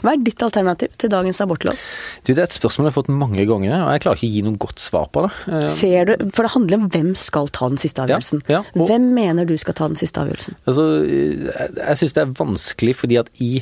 [0.00, 1.78] Hva er ditt alternativ til dagens abortlov?
[2.24, 4.34] Du, det er et spørsmål jeg har fått mange ganger, og jeg klarer ikke å
[4.36, 5.32] gi noe godt svar på det.
[5.52, 8.42] Eh, Ser du, For det handler om hvem skal ta den siste avgjørelsen.
[8.48, 10.58] Ja, ja, og, hvem mener du skal ta den siste avgjørelsen?
[10.70, 13.52] Altså, jeg syns det er vanskelig, fordi at i,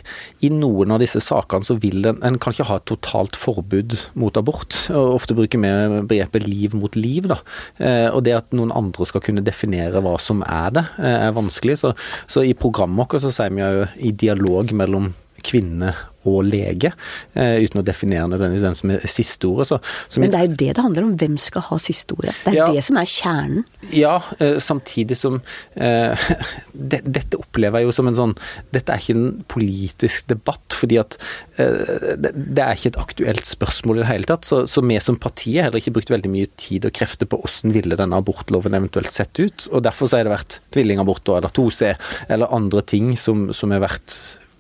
[0.41, 3.97] i, noen av disse sakene så vil en En kan ikke ha et totalt forbud
[4.19, 4.77] mot abort.
[4.93, 7.27] og Ofte bruker vi begrepet liv mot liv.
[7.31, 7.41] da.
[7.79, 11.37] Eh, og det at noen andre skal kunne definere hva som er det, eh, er
[11.37, 11.79] vanskelig.
[11.81, 11.95] Så,
[12.31, 15.13] så i programmet vårt så sier vi jo i dialog mellom
[15.45, 15.95] kvinne
[16.29, 16.91] og lege,
[17.33, 19.71] eh, uten å definere nødvendigvis den som er siste ordet.
[19.71, 19.79] Så,
[20.13, 22.35] så Men det er jo det det handler om, hvem skal ha siste ordet?
[22.45, 23.65] Det er ja, det som er kjernen.
[23.97, 25.39] Ja, eh, samtidig som
[25.81, 26.27] eh,
[26.93, 28.35] det, Dette opplever jeg jo som en sånn
[28.75, 31.17] Dette er ikke en politisk debatt, fordi at
[31.57, 34.45] eh, det, det, er ikke et aktuelt spørsmål i det hele tatt.
[34.49, 37.41] Så, så vi som parti har heller ikke brukt veldig mye tid og krefter på
[37.41, 39.71] hvordan ville denne abortloven eventuelt sett ut.
[39.73, 41.95] Og derfor så har det vært tvillingabort eller 2C
[42.29, 44.13] eller andre ting som, som har vært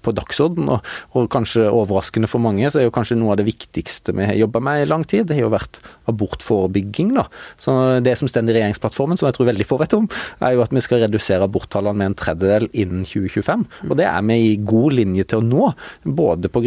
[0.04, 3.48] på dagsorden, og, og, kanskje overraskende for mange, så er jo kanskje noe av det
[3.48, 7.14] viktigste vi har jobba med i lang tid, det har jo vært abortforebygging.
[7.16, 7.26] da.
[7.60, 10.08] Så Det som står i regjeringsplattformen, som jeg tror veldig få vet om,
[10.40, 13.66] er jo at vi skal redusere aborttallene med en tredjedel innen 2025.
[13.88, 15.70] Og det er vi i god linje til å nå,
[16.04, 16.60] både pga.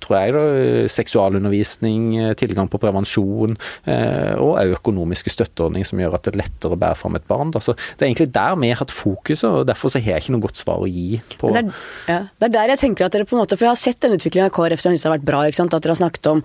[0.00, 0.44] tror jeg da,
[0.90, 3.56] seksualundervisning, tilgang på prevensjon
[3.90, 7.52] eh, og økonomiske støtteordninger som gjør at det er lettere å bære fram et barn.
[7.54, 7.62] Da.
[7.62, 10.36] Så Det er egentlig der vi har hatt fokuset, og derfor så har jeg ikke
[10.36, 13.14] noe godt svar å gi på det er, ja, det er der jeg tenker at
[13.14, 15.44] dere på en måte For jeg har sett den utviklingen KrF som har vært bra.
[15.46, 15.76] ikke sant?
[15.76, 16.42] At dere har snakket om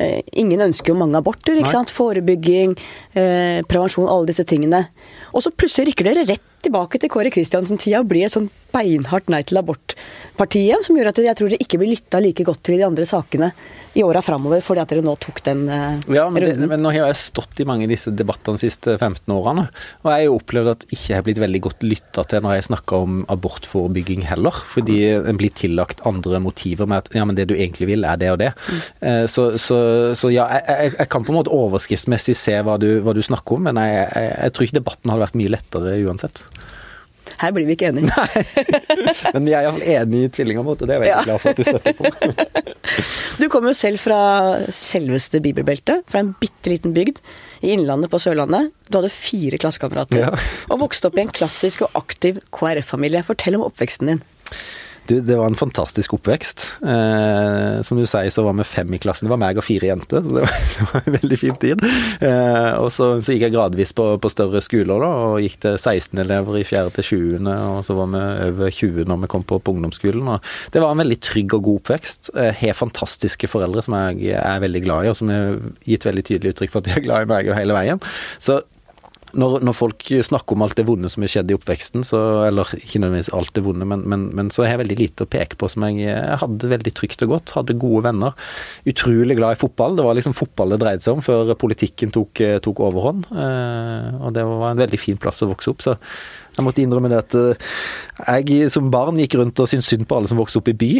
[0.00, 1.58] eh, Ingen ønsker jo mange aborter.
[1.60, 1.92] ikke sant?
[1.94, 2.76] Forebygging,
[3.14, 4.86] eh, prevensjon, alle disse tingene.
[5.34, 9.30] Og så plutselig rykker dere rett tilbake til Kåre Kristiansen-tida og blir et sånn beinhardt
[9.32, 12.76] nei til abort-partiet, som gjør at jeg tror dere ikke blir lytta like godt til
[12.76, 13.48] de andre sakene
[13.94, 16.62] i åra framover, fordi at dere nå tok den uh, ja, men runden.
[16.62, 19.66] Det, men nå har jeg stått i mange av disse debattene de siste 15 årene,
[20.02, 22.68] og jeg har jo opplevd at ikke har blitt veldig godt lytta til når jeg
[22.70, 27.48] snakker om abortforebygging heller, fordi en blir tillagt andre motiver med at ja, men det
[27.50, 28.52] du egentlig vil er det og det.
[28.70, 29.26] Mm.
[29.30, 29.78] Så, så,
[30.18, 33.22] så, ja, jeg, jeg, jeg, kan på en måte overskriftsmessig se hva du, hva du
[33.24, 36.44] snakker om, men jeg, jeg tror ikke debatten hadde vært mye lettere uansett.
[37.40, 38.10] Her blir vi ikke enige.
[38.10, 38.42] Nei.
[39.34, 41.22] Men vi er iallfall enige i tvillinga, og det er jeg veldig ja.
[41.24, 42.66] glad for at du støtter på.
[43.40, 44.18] Du kommer jo selv fra
[44.74, 47.22] selveste bibelbeltet, fra en bitte liten bygd
[47.64, 48.74] i Innlandet på Sørlandet.
[48.90, 50.32] Du hadde fire klassekamerater, Ja.
[50.68, 53.22] og vokste opp i en klassisk og aktiv KrF-familie.
[53.24, 54.20] Fortell om oppveksten din.
[55.10, 56.64] Du, det var en fantastisk oppvekst.
[56.86, 59.26] Eh, som du sier, så var vi fem i klassen.
[59.26, 61.82] Det var meg og fire jenter, så det var, det var en veldig fin tid.
[62.22, 65.76] Eh, og så, så gikk jeg gradvis på, på større skoler, da, og gikk til
[65.80, 66.94] 16 elever i 4.
[67.00, 70.34] til 20., og så var vi over 20 når vi kom på, på ungdomsskolen.
[70.36, 72.34] Og det var en veldig trygg og god oppvekst.
[72.36, 76.26] Jeg har fantastiske foreldre som jeg er veldig glad i, og som har gitt veldig
[76.28, 78.04] tydelig uttrykk for at de er glad i meg hele veien.
[78.38, 78.62] Så
[79.38, 82.70] når, når, folk snakker om alt det vonde som har skjedd i oppveksten, så, eller
[82.78, 85.58] ikke nødvendigvis alt det vonde, men, men, men så har jeg veldig lite å peke
[85.60, 87.54] på som jeg, jeg hadde veldig trygt og godt.
[87.58, 88.36] Hadde gode venner.
[88.90, 89.96] Utrolig glad i fotball.
[89.98, 93.30] Det var liksom fotball det dreide seg om før politikken tok, tok overhånd.
[93.30, 95.84] Eh, og det var en veldig fin plass å vokse opp.
[95.84, 95.98] så
[96.60, 97.36] jeg måtte innrømme det at
[98.20, 100.90] jeg som barn gikk rundt og syntes synd på alle som vokste opp i by.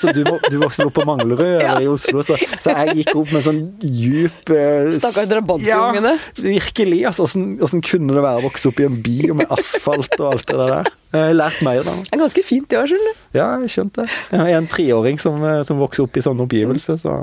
[0.00, 3.34] Så du, du vokste opp på Manglerud eller i Oslo, så, så, jeg gikk opp
[3.34, 4.52] med sånn djup
[5.00, 6.14] Stakkars drabantungene.
[6.16, 7.02] Ja, virkelig.
[7.10, 10.46] altså Åssen kunne det være å vokse opp i en by med asfalt og alt
[10.50, 10.90] det der?
[11.10, 11.96] Jeg har lært mer da.
[12.06, 13.22] Det er ganske fint i år, skjønner du.
[13.34, 14.18] Ja, jeg skjønte det.
[14.30, 17.16] Jeg er en treåring som, som vokser opp i sånne oppgivelser, så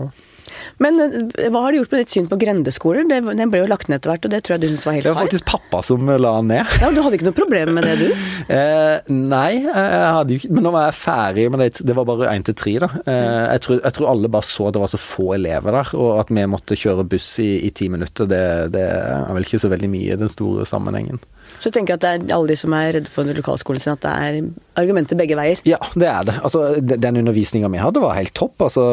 [0.83, 3.07] men hva har du gjort med ditt syn på grendeskoler?
[3.09, 4.97] Det, den ble jo lagt ned etter hvert, og det tror jeg du syns var
[4.97, 5.09] helt feil.
[5.09, 6.75] Det var faktisk pappa som la den ned.
[6.81, 8.09] Ja, Du hadde ikke noe problem med det, du?
[8.47, 11.81] Eh, nei, jeg hadde jo ikke Men nå var jeg ferdig med det.
[11.83, 12.87] Det var bare én til tre, da.
[13.03, 15.91] Eh, jeg, tror, jeg, tror, alle bare så at det var så få elever der,
[15.99, 18.43] og at vi måtte kjøre buss i, i ti minutter, det,
[18.75, 21.19] det, er vel ikke så veldig mye i den store sammenhengen.
[21.57, 24.03] Så du tenker at det er alle de som er redde for lokalskolen sin, at
[24.05, 24.39] det er
[24.79, 25.61] argumenter begge veier?
[25.67, 26.37] Ja, det er det.
[26.45, 28.67] Altså, den undervisninga vi hadde var helt topp.
[28.67, 28.83] Altså,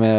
[0.00, 0.12] vi,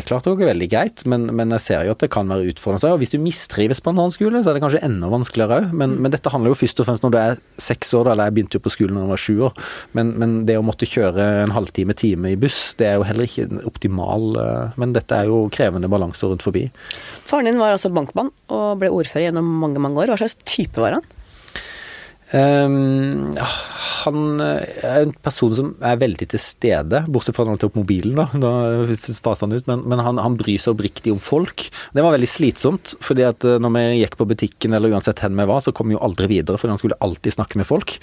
[0.00, 2.92] vi klarte oss veldig greit, men, men, jeg ser jo at det kan være utfordrende.
[2.94, 5.76] Og hvis du mistrives på en annen skole, så er det kanskje enda vanskeligere òg.
[5.76, 8.38] Men, men, dette handler jo først og fremst når du er seks år, eller jeg
[8.38, 9.62] begynte jo på skolen da jeg var sju år.
[9.98, 13.28] Men, men, det å måtte kjøre en halvtime, time i buss, det er jo heller
[13.28, 14.28] ikke optimal.
[14.80, 16.66] Men dette er jo krevende balanser rundt forbi.
[17.28, 20.12] Faren din var altså bankmann og ble ordfører gjennom mange, mange år.
[20.12, 21.08] Hva slags type var han?
[22.30, 23.32] Um,
[24.04, 28.20] han er en person som er veldig til stede, bortsett fra når han opp mobilen,
[28.20, 28.26] da.
[28.40, 28.52] Da
[29.24, 29.66] faser han ut.
[29.68, 31.66] Men, men han, han, bryr seg oppriktig om folk.
[31.96, 35.34] Det var veldig slitsomt, fordi at eh, når vi gikk på butikken eller uansett hvor
[35.34, 37.96] vi var, så kom vi jo aldri videre, fordi han skulle alltid snakke med folk.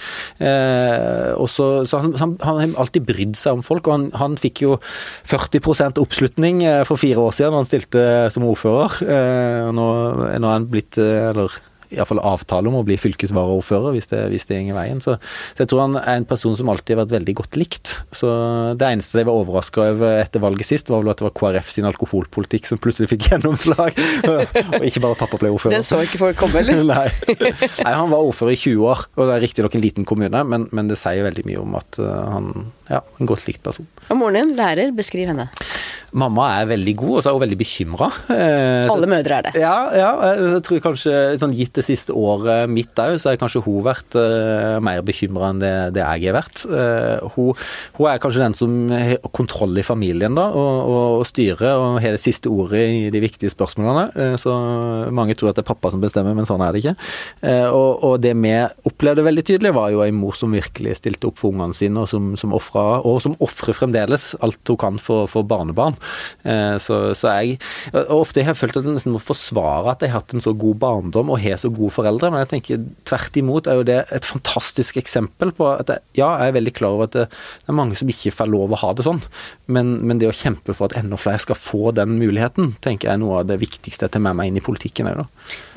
[0.44, 4.76] Eh, og så, så han, har alltid brydd seg om folk, og han, fikk jo
[5.26, 9.00] 40 oppslutning eh, for fire år siden da han stilte som ordfører.
[9.08, 9.88] Eh, nå,
[10.38, 11.58] nå er han blitt, eh, eller
[11.94, 15.02] iallfall avtale om å bli fylkesvaraordfører hvis det, hvis det går veien.
[15.04, 17.94] Så, så, jeg tror han er en person som alltid har vært veldig godt likt.
[18.14, 18.30] Så
[18.78, 21.72] det eneste jeg var overraska over etter valget sist, var vel at det var KrF
[21.72, 23.98] sin alkoholpolitikk som plutselig fikk gjennomslag,
[24.28, 25.78] og ikke bare pappa ble ordfører.
[25.78, 26.82] Den så ikke folk komme, eller?
[26.88, 27.08] Nei.
[27.28, 27.92] Nei.
[27.92, 30.88] han var ordfører i 20 år, og det er riktignok en liten kommune, men, men,
[30.88, 32.52] det sier veldig mye om at uh, han
[32.88, 33.86] ja, en godt likt person.
[34.08, 35.50] Og moren din, lærer, beskriv henne.
[36.16, 38.08] Mamma er veldig god, og så er hun veldig bekymra.
[38.32, 39.52] Eh, Alle mødre er det.
[39.60, 43.62] Ja, ja, jeg tror kanskje sånn gitt det siste året mitt òg, så har kanskje
[43.64, 46.64] hun vært uh, mer bekymra enn det, det, jeg har vært.
[46.68, 47.52] Uh, hun,
[47.98, 52.00] hun, er kanskje den som har kontroll i familien da, og, og, og styrer og
[52.02, 54.08] har det siste ordet i de viktige spørsmålene.
[54.16, 54.54] Uh, så
[55.14, 56.96] mange tror at det er pappa som bestemmer, men sånn er det ikke.
[57.48, 58.52] Og, og, det vi
[58.88, 62.10] opplevde veldig tydelig, var jo en mor som virkelig stilte opp for ungene sine, og
[62.10, 65.96] som, som ofrer fremdeles alt hun kan for, for barnebarn.
[66.82, 67.58] Så, så, jeg
[67.92, 70.42] og Ofte har jeg følt at jeg nesten må forsvare at jeg har hatt en
[70.42, 73.86] så god barndom og har så gode foreldre, men jeg tenker tvert imot er jo
[73.88, 77.26] det et fantastisk eksempel på at jeg, ja, jeg er veldig klar over at det,
[77.30, 79.20] det, er mange som ikke får lov å ha det sånn,
[79.66, 83.14] men, men, det å kjempe for at enda flere skal få den muligheten, tenker jeg
[83.18, 85.24] er noe av det viktigste jeg tar med meg inn i politikken òg,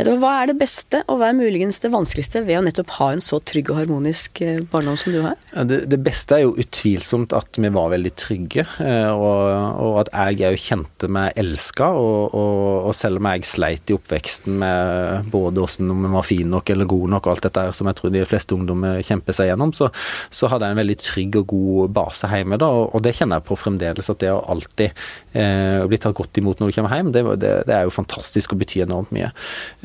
[0.01, 3.23] Hva er det beste, og hva er muligens det vanskeligste ved å nettopp ha en
[3.23, 5.37] så trygg og harmonisk eh, barndom som du har?
[5.67, 9.41] Det, det beste er jo utvilsomt at vi var veldig trygge, eh, og,
[9.81, 11.91] og at jeg òg kjente meg elska.
[11.97, 16.49] Og, og, og, selv om jeg sleit i oppveksten med både åssen vi var fin
[16.51, 19.73] nok eller god nok, alt dette som jeg tror de fleste ungdommer kjemper seg gjennom,
[19.75, 19.89] så,
[20.29, 22.59] så, hadde jeg en veldig trygg og god base hjemme.
[22.61, 24.91] da, og det kjenner jeg på fremdeles, at det å alltid
[25.37, 28.53] eh, bli tatt godt imot når du kommer hjem, det, det, det er jo fantastisk
[28.55, 29.31] og betyr enormt mye.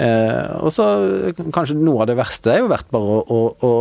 [0.02, 0.86] Eh, og så
[1.54, 3.72] kanskje noe av det verste er jo vært bare å, å, å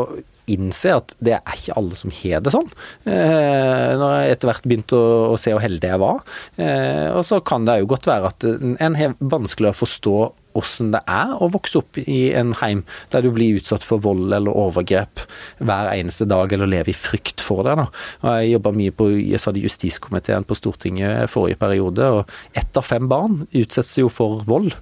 [0.51, 2.69] innse at det er ikke alle som har det sånn.
[3.09, 6.23] Eh, når jeg etter hvert begynte å, å, se hvor heldig jeg var.
[6.61, 10.17] Eh, og så kan det jo godt være at en har vanskelig å forstå
[10.55, 14.33] hvordan det er å vokse opp i en heim der du blir utsatt for vold
[14.33, 15.25] eller overgrep
[15.59, 17.75] hver eneste dag, eller lever i frykt for det.
[17.79, 17.87] Da.
[18.23, 22.77] Og jeg jobba mye på jeg sa det, justiskomiteen på Stortinget forrige periode, og ett
[22.77, 24.73] av fem barn utsettes jo for vold.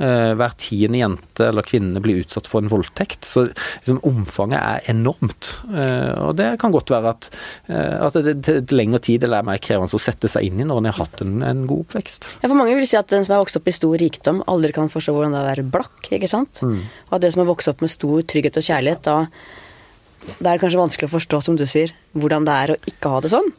[0.00, 3.26] Eh, hver tiende jente eller kvinne blir utsatt for en voldtekt.
[3.28, 5.50] Så liksom, omfanget er enormt.
[5.68, 7.28] Eh, og det kan godt være at,
[7.68, 10.80] at det til lengre tid eller er mer krevende å sette seg inn i når
[10.80, 12.30] en har hatt en, en, god oppvekst.
[12.40, 14.72] Ja, for mange vil si at den som er vokst opp i stor rikdom, aldri
[14.76, 16.62] kan forstå hvordan det er å være blakk, ikke sant.
[16.64, 16.80] Mm.
[17.10, 20.60] Og at det som har vokst opp med stor trygghet og kjærlighet, da det er
[20.60, 23.52] kanskje vanskelig å forstå, som du sier, hvordan det er å ikke ha det sånn.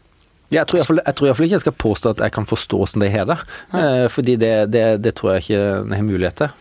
[0.51, 0.83] Ja, jeg
[1.15, 3.37] tror iallfall ikke jeg skal påstå at jeg kan forstå hvordan de har det.
[3.77, 6.57] Eh, fordi det, det, det, tror jeg ikke jeg har mulighet til.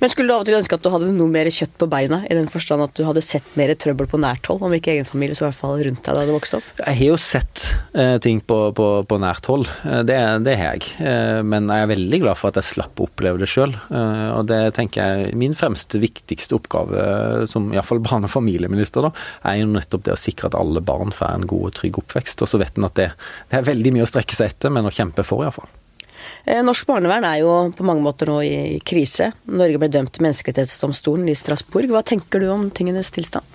[0.00, 2.22] Men skulle du av og til ønske at du hadde noe mer kjøtt på beina,
[2.28, 5.08] i den forstand at du hadde sett mer trøbbel på nært hold, om ikke egen
[5.08, 6.70] familie, så i hvert fall rundt deg da du vokste opp?
[6.82, 7.64] Jeg har jo sett
[7.98, 10.92] eh, ting på, på, på, nært hold, eh, det, det, har jeg.
[11.02, 13.74] Eh, men jeg er veldig glad for at jeg slapp å oppleve det sjøl.
[13.90, 19.06] Eh, og det tenker jeg min fremste, viktigste oppgave eh, som iallfall barne- og familieminister,
[19.06, 19.12] da,
[19.50, 22.44] er jo nettopp det å sikre at alle barn får en god og trygg oppvekst.
[22.44, 23.12] Og så vet en at det,
[23.50, 25.70] det er veldig mye å strekke seg etter, men å kjempe for, iallfall.
[26.44, 29.32] Eh, norsk barnevern er jo på mange måter nå i krise.
[29.50, 31.90] Norge ble dømt til Menneskerettighetsdomstolen i Strasbourg.
[31.92, 33.46] Hva tenker du om tingenes tilstand?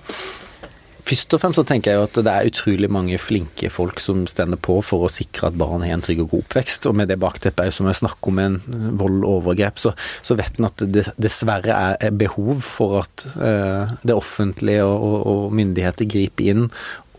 [1.08, 4.26] Først og fremst så tenker jeg jo at det er utrolig mange flinke folk som
[4.28, 6.88] stender på for å sikre at barn har en trygg og god oppvekst.
[6.90, 8.58] Og med det bakteppet som jeg snakker om en
[9.00, 9.94] vold og overgrep, så,
[10.26, 15.18] så vet en at det dessverre er behov for at eh, det offentlige og, og,
[15.32, 16.68] og myndigheter griper inn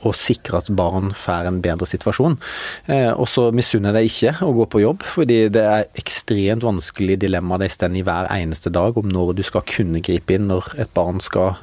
[0.05, 2.37] å sikre at barn får en bedre situasjon.
[2.87, 6.65] Eh, og så misunner jeg deg ikke å gå på jobb, fordi det er ekstremt
[6.65, 10.49] vanskelig dilemma de står i hver eneste dag om når du skal kunne gripe inn
[10.49, 11.57] når et barn skal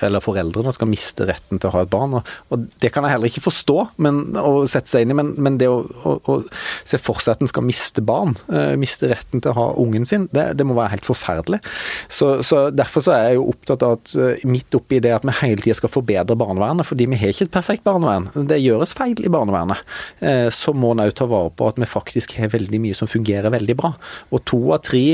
[0.00, 2.16] eller foreldrene skal miste retten til å ha et barn.
[2.18, 5.32] Og, og Det kan jeg heller ikke forstå men, og sette seg inn i, men,
[5.44, 6.38] men det å, å, å,
[6.86, 10.06] se for seg at en skal miste barn, uh, miste retten til å ha ungen
[10.08, 11.60] sin, det, det må være helt forferdelig.
[12.08, 15.26] Så, så, Derfor så er jeg jo opptatt av at uh, midt oppi det at
[15.26, 18.30] vi hele tida skal forbedre barnevernet, fordi vi har ikke et perfekt barnevern.
[18.48, 19.84] Det gjøres feil i barnevernet.
[20.22, 23.10] Uh, så må en òg ta vare på at vi faktisk har veldig mye som
[23.10, 23.94] fungerer veldig bra.
[24.34, 25.04] Og to av tre,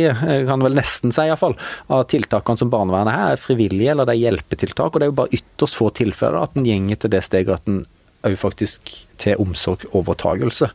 [0.46, 1.56] kan vel nesten si iallfall,
[1.92, 4.28] av tiltakene som barnevernet har, er frivillige eller det er
[4.60, 7.54] hjelpetiltak, og det er jo bare ytterst få tilfeller at en gjenger til det steget
[7.54, 7.86] at en
[8.20, 10.66] òg faktisk til omsorgsovertagelse.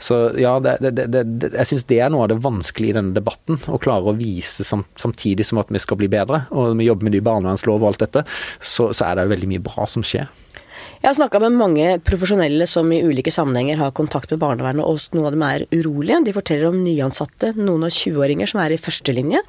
[0.00, 3.12] Så ja, det, det, det, jeg syns det er noe av det vanskelige i denne
[3.12, 3.58] debatten.
[3.68, 7.18] Å klare å vise samtidig som at vi skal bli bedre, og vi jobber med
[7.18, 8.24] ny barnevernslov og alt dette,
[8.60, 10.30] så, så er det jo veldig mye bra som skjer.
[11.02, 15.12] Jeg har snakka med mange profesjonelle som i ulike sammenhenger har kontakt med barnevernet, og
[15.12, 16.22] noen av dem er urolige.
[16.24, 19.44] De forteller om nyansatte, noen av 20-åringer som er i førstelinje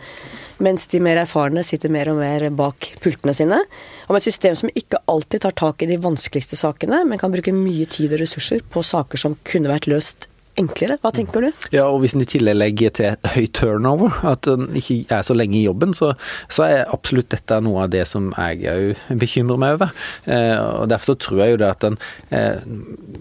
[0.64, 3.60] mens de mer erfarne sitter mer og mer bak pultene sine.
[4.08, 7.54] Om et system som ikke alltid tar tak i de vanskeligste sakene, men kan bruke
[7.56, 10.98] mye tid og ressurser på saker som kunne vært løst enklere.
[11.02, 11.50] Hva tenker du?
[11.74, 15.36] Ja, og Hvis en i tillegg legger til høy turnover, at en ikke er så
[15.38, 16.14] lenge i jobben, så,
[16.50, 19.94] så er absolutt dette noe av det som jeg òg bekymrer meg over.
[20.26, 21.98] Eh, og Derfor så tror jeg jo det at en
[22.34, 22.64] eh,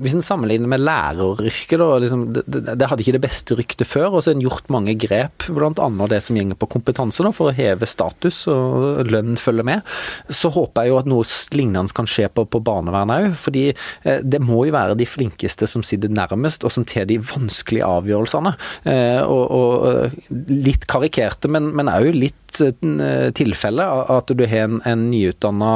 [0.02, 4.08] Hvis en sammenligner med læreryrket, da, liksom, det, det, hadde ikke det beste ryktet før,
[4.10, 5.90] og så har en gjort mange grep, bl.a.
[6.10, 9.96] det som gjenger på kompetanse, da, for å heve status og lønn følger med.
[10.32, 14.22] Så håper jeg jo at noe lignende kan skje på, på barnevernet òg, fordi eh,
[14.24, 18.54] det må jo være de flinkeste som sitter nærmest, og som tar de vanskelige avgjørelsene.
[18.88, 25.02] Eh, og, og litt karikerte, men òg litt Eh, tilfelle at du har en, en
[25.10, 25.72] nyutdanna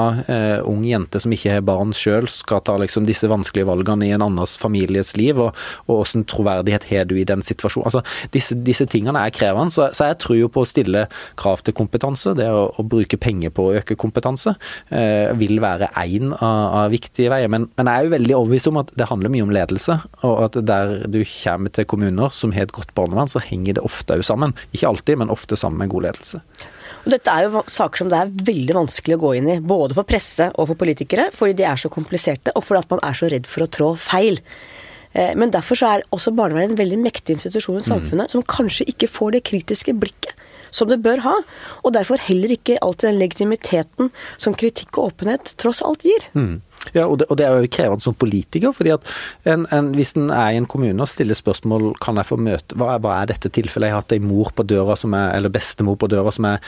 [0.68, 4.24] ung jente som ikke har barn sjøl, skal ta liksom disse vanskelige valgene i en
[4.24, 7.90] annens families liv, og, og hvordan troverdighet har du i den situasjonen.
[7.90, 11.06] Altså, disse, disse tingene er krevende, så, så, jeg tror jo på å stille
[11.40, 12.34] krav til kompetanse.
[12.38, 14.54] Det å, å bruke penger på å øke kompetanse
[14.88, 17.52] eh, vil være én av, av, viktige veier.
[17.52, 20.44] Men, men, jeg er jo veldig overbevist om at det handler mye om ledelse, og
[20.48, 24.18] at der du kommer til kommuner som har et godt barnevern, så henger det ofte
[24.18, 24.54] òg sammen.
[24.74, 26.42] Ikke alltid, men ofte sammen med god ledelse.
[27.00, 29.96] Og dette er jo saker som det er veldig vanskelig å gå inn i, både
[29.96, 33.16] for presse og for politikere, fordi de er så kompliserte, og fordi at man er
[33.16, 34.40] så redd for å trå feil.
[35.12, 38.34] Eh, men derfor så er også barnevernet en veldig mektig institusjon i samfunnet, mm.
[38.36, 40.36] som kanskje ikke får det kritiske blikket
[40.70, 41.36] som det bør ha.
[41.84, 46.26] Og derfor heller ikke alltid den legitimiteten som kritikk og åpenhet tross alt gir.
[46.34, 46.60] Mm.
[46.94, 48.72] Ja, og det, og det, er jo krevende som politiker.
[48.72, 49.06] fordi at
[49.44, 52.76] en, en, Hvis en er i en kommune og stiller spørsmål kan jeg få møte,
[52.78, 53.90] hva er, hva er dette tilfellet?
[53.90, 56.58] Jeg har hatt ei mor på døra som er, eller bestemor på døra som er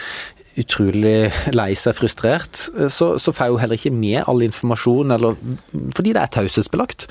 [0.61, 5.39] utrolig lei seg, frustrert, så, så får jeg jo heller ikke med all informasjon, eller,
[5.97, 7.07] fordi det er taushetsbelagt.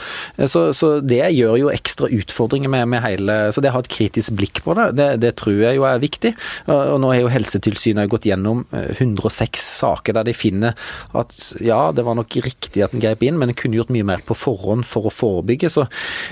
[0.51, 3.91] Så, så, det gjør jo ekstra utfordringer med, med, hele Så det å ha et
[3.91, 6.33] kritisk blikk på det, det, det tror jeg jo er viktig.
[6.67, 10.77] Og, nå har jo Helsetilsynet gått gjennom 106 eh, saker der de finner
[11.17, 14.07] at ja, det var nok riktig at en grep inn, men en kunne gjort mye
[14.07, 15.71] mer på forhånd for å forebygge.
[15.73, 15.87] Så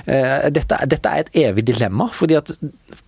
[0.05, 2.53] eh, dette, dette, er et evig dilemma, fordi at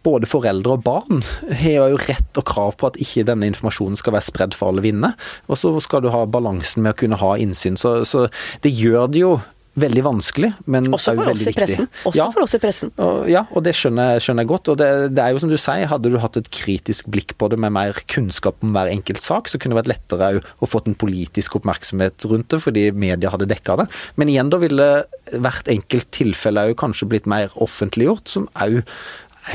[0.06, 1.22] både foreldre og barn
[1.62, 4.72] har jo rett og krav på at ikke denne informasjonen informasjonen skal være spredd for
[4.72, 5.16] alle vinder.
[5.50, 7.78] Og så skal du ha balansen med å kunne ha innsyn.
[7.78, 8.30] Så, så
[8.64, 9.40] det gjør det jo
[9.80, 11.86] veldig vanskelig, men også for oss i pressen.
[12.04, 12.90] Også ja, for oss i pressen.
[13.00, 14.72] Og, ja, og det skjønner, skjønner jeg godt.
[14.74, 17.48] Og det, det, er jo som du sier, hadde du hatt et kritisk blikk på
[17.54, 20.84] det med mer kunnskap om hver enkelt sak, så kunne det vært lettere å få
[20.84, 23.88] en politisk oppmerksomhet rundt det, fordi media hadde dekka det.
[24.20, 24.92] Men igjen da ville
[25.32, 28.82] hvert enkelt tilfelle òg kanskje blitt mer offentliggjort, som òg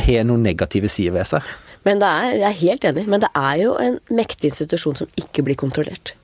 [0.00, 1.44] har noen negative sider ved seg.
[1.86, 5.20] Men det er, jeg er helt enig, men det er jo en mektig institusjon som
[5.20, 6.16] ikke blir kontrollert.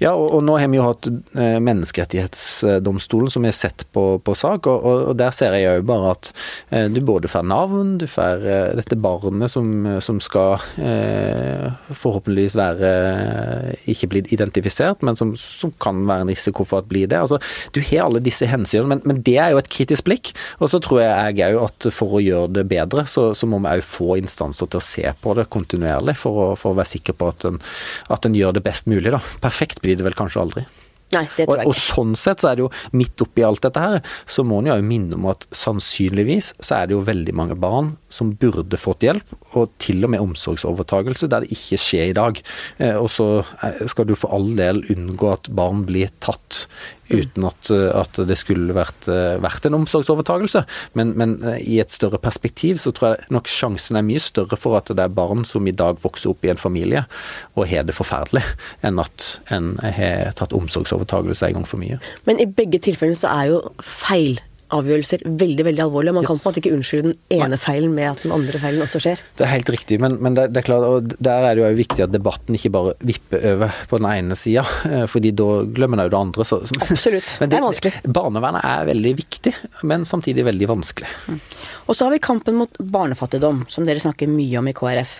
[0.00, 4.34] Ja, og, og, nå har vi jo hatt eh, Menneskerettighetsdomstolen som har sett på, på
[4.38, 6.30] sak, og, og, der ser jeg jo bare at
[6.72, 9.70] eh, du både får navn, du får eh, dette barnet som,
[10.02, 16.32] som skal eh, forhåpentligvis være eh, ikke blitt identifisert, men som, som, kan være en
[16.32, 17.20] risiko for at blir det.
[17.20, 17.38] Altså,
[17.74, 20.32] du har alle disse hensynene, men, men, det er jo et kritisk blikk.
[20.58, 23.70] Og så tror jeg òg at for å gjøre det bedre, så, så må vi
[23.76, 27.16] òg få instanser til å se på det kontinuerlig, for å, for å være sikker
[27.20, 27.60] på at en,
[28.10, 29.12] at en gjør det best mulig.
[29.12, 29.22] da.
[29.42, 30.64] Perfekt perfekt blir det vel kanskje aldri.
[31.10, 31.68] Nei, det tror jeg ikke.
[31.68, 33.98] Og, og sånn sett så er det jo, midt oppi alt dette her,
[34.30, 37.96] så må en jo minne om at sannsynligvis så er det jo veldig mange barn
[38.10, 42.40] som burde fått hjelp, og til og med omsorgsovertagelse der det ikke skjer i dag.
[42.82, 43.28] Eh, og så
[43.62, 46.66] eh, skal du for all del unngå at barn blir tatt
[47.10, 49.08] uten at, eh, at det skulle vært,
[49.42, 50.64] vært en omsorgsovertagelse.
[50.98, 54.78] Men, men, i et større perspektiv så tror jeg nok sjansen er mye større for
[54.78, 57.06] at det er barn som i dag vokser opp i en familie
[57.54, 58.42] og har det forferdelig,
[58.86, 62.00] enn at en har tatt omsorgsovertagelse en gang for mye.
[62.26, 64.40] Men i begge tilfellene så er jo feil
[64.74, 66.14] avgjørelser veldig veldig alvorlige.
[66.16, 66.30] Man yes.
[66.30, 69.02] kan på en måte ikke unnskylde den ene feilen med at den andre feilen også
[69.02, 69.22] skjer.
[69.38, 71.70] Det er helt riktig, men, men det, det, er klart, og der er det jo
[71.80, 76.00] viktig at debatten ikke bare vipper over på den ene sida, eh, fordi da glemmer
[76.00, 76.48] man jo det andre.
[76.48, 77.36] Så, Absolutt.
[77.40, 77.94] det, det, er vanskelig.
[78.20, 79.54] Barnevernet er veldig viktig,
[79.90, 81.10] men samtidig veldig vanskelig.
[81.30, 81.40] Mm.
[81.90, 85.16] Og så har vi kampen mot barnefattigdom, som dere snakker mye om i KrF.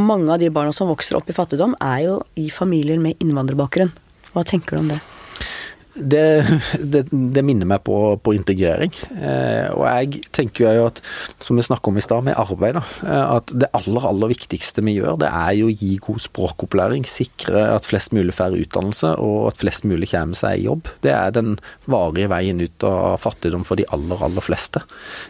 [0.00, 3.92] Mange av de barna som vokser opp i fattigdom, er jo i familier med innvandrerbakgrunn.
[4.32, 5.02] Hva tenker du om det?
[5.94, 8.92] Det, det, det, minner meg på, på integrering.
[9.14, 11.00] Eh, og jeg tenker jo at,
[11.42, 14.82] som vi snakket om i stad, med arbeid, da, eh, at det aller, aller viktigste
[14.86, 17.06] vi gjør, det er jo å gi god språkopplæring.
[17.10, 20.90] Sikre at flest mulig får utdannelse, og at flest mulig kommer seg i jobb.
[21.04, 21.54] Det er den
[21.90, 24.82] varige veien ut av fattigdom for de aller, aller fleste.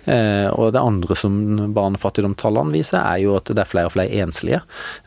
[0.09, 1.37] Eh, og det andre som
[1.77, 4.63] barnefattigdomstallene viser, er jo at det er flere og flere enslige.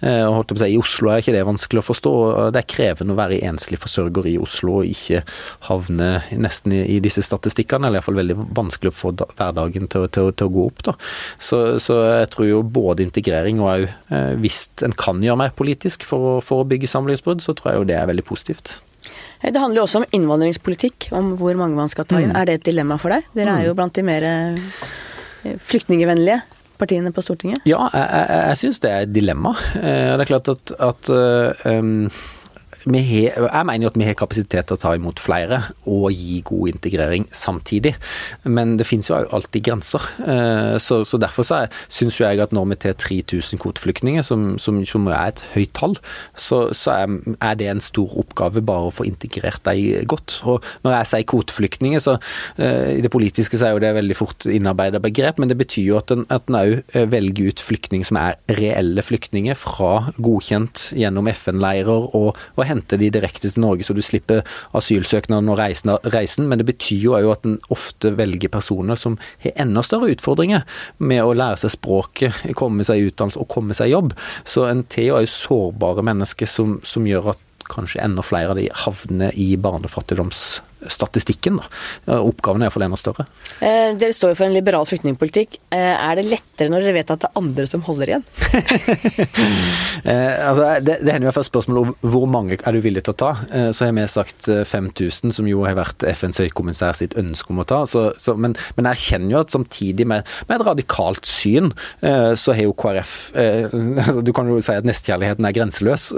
[0.05, 2.16] Eh, og holdt å si, I Oslo er ikke det vanskelig å forstå.
[2.53, 5.24] Det er krevende å være enslig forsørger i Oslo og ikke
[5.68, 10.08] havne nesten i, i disse statistikkene, eller iallfall veldig vanskelig å få da, hverdagen til,
[10.14, 10.84] til, til, å gå opp.
[10.88, 10.95] Da.
[11.39, 15.56] Så, så, jeg tror jo både integrering og òg eh, hvis en kan gjøre mer
[15.58, 18.78] politisk for, for å bygge samlivsbrudd, så tror jeg jo det er veldig positivt.
[19.41, 22.34] Eh, det handler jo også om innvandringspolitikk, om hvor mange man skal ta inn.
[22.34, 22.38] Mm.
[22.41, 23.28] Er det et dilemma for deg?
[23.38, 23.82] Dere er jo mm.
[23.82, 26.41] blant de mer eh, flyktningvennlige
[26.78, 27.64] partiene på Stortinget?
[27.66, 29.56] Ja, jeg, jeg, jeg syns det er et dilemma.
[29.74, 31.10] Det er klart at, at
[31.66, 32.06] um,
[32.96, 35.60] har, jeg mener jo at vi har kapasitet til å ta imot flere
[35.90, 37.96] og gi god integrering samtidig.
[38.44, 40.04] Men det finnes jo alltid grenser.
[40.24, 44.80] Eh, så, så derfor så syns jeg at når vi tar 3000 kvoteflyktninger, som, som,
[44.88, 45.98] som, er et høyt tall,
[46.36, 50.40] så, så er, er, det en stor oppgave bare å få integrert dem godt.
[50.48, 54.18] Og når jeg sier kvoteflyktninger, så uh, i det politiske så er jo det veldig
[54.18, 56.26] fort innarbeida begrep, men det betyr jo at en
[56.58, 62.64] òg eh, velger ut flyktninger som er reelle flyktninger fra godkjent gjennom FN-leirer og, og
[62.78, 64.44] hente de direkte til Norge, så du slipper
[64.78, 66.48] asylsøknaden og reisen, reisen.
[66.50, 70.66] Men det betyr jo òg at en ofte velger personer som har enda større utfordringer
[71.00, 74.16] med å lære seg språket, komme seg i utdannelse og komme seg i jobb.
[74.48, 78.70] Så en tar jo sårbare mennesker som, som gjør at kanskje enda flere av de
[78.86, 81.60] havner i barnefattigdoms statistikken.
[81.62, 82.20] Da.
[82.22, 83.28] Oppgaven er iallfall enda større.
[83.60, 85.60] Eh, dere står jo for en liberal flyktningpolitikk.
[85.74, 88.26] Eh, er det lettere når dere vet at det er andre som holder igjen?
[90.12, 93.16] eh, altså, det, det hender jo først spørsmål om hvor mange er du villig til
[93.16, 93.32] å ta.
[93.52, 97.54] Eh, så har vi sagt 5000, eh, som jo har vært FNs høykommissær sitt ønske
[97.54, 97.84] om å ta.
[97.90, 101.72] Så, så, men, men, jeg kjenner jo at samtidig med, med et radikalt syn,
[102.06, 106.10] eh, så har jo KrF altså, Du kan jo si at nestekjærligheten er grenseløs.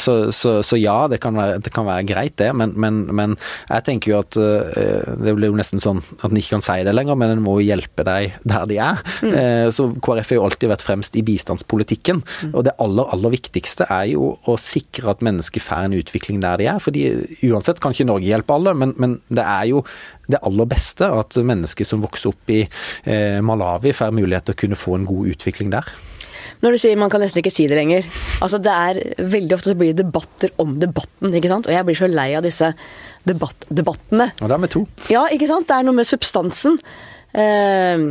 [0.00, 2.50] Så, så, ja, det kan, være, det kan være greit, det.
[2.56, 3.36] men, men men
[3.68, 6.78] jeg tenker jo at uh, det blir jo nesten sånn at en ikke kan si
[6.86, 9.02] det lenger, men en må jo hjelpe dem der de er.
[9.22, 9.34] Mm.
[9.36, 12.22] Uh, så KrF har jo alltid vært fremst i bistandspolitikken.
[12.24, 12.54] Mm.
[12.54, 16.60] Og det aller, aller viktigste er jo å sikre at mennesker får en utvikling der
[16.60, 16.80] de er.
[16.82, 17.06] fordi
[17.50, 19.84] uansett kan ikke Norge hjelpe alle, men, men det er jo
[20.30, 24.60] det aller beste at mennesker som vokser opp i eh, Malawi, får mulighet til å
[24.64, 25.90] kunne få en god utvikling der.
[26.60, 28.04] Når du sier man kan nesten ikke si det lenger.
[28.44, 28.98] Altså det er
[29.32, 31.68] Veldig ofte så blir det debatter om debatten, ikke sant.
[31.68, 32.72] Og jeg blir så lei av disse
[33.28, 34.30] debatt, debattene.
[34.40, 34.84] Og det er med to.
[35.12, 35.68] Ja, ikke sant.
[35.68, 36.78] Det er noe med substansen.
[37.32, 38.06] Eh,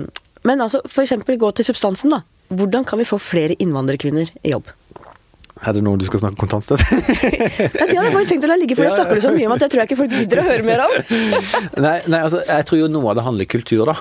[0.47, 2.23] men altså, for eksempel gå til substansen, da.
[2.49, 4.71] Hvordan kan vi få flere innvandrerkvinner i jobb?
[5.59, 6.85] Er det noe du skal snakke kontantstøtte?
[6.87, 9.49] ja, det hadde jeg faktisk tenkt å la ligge, for det snakker du så mye
[9.49, 10.93] om at jeg tror jeg ikke folk gidder å høre mer om.
[11.85, 13.97] nei, nei, altså, jeg tror jo noe av det handler kultur, da.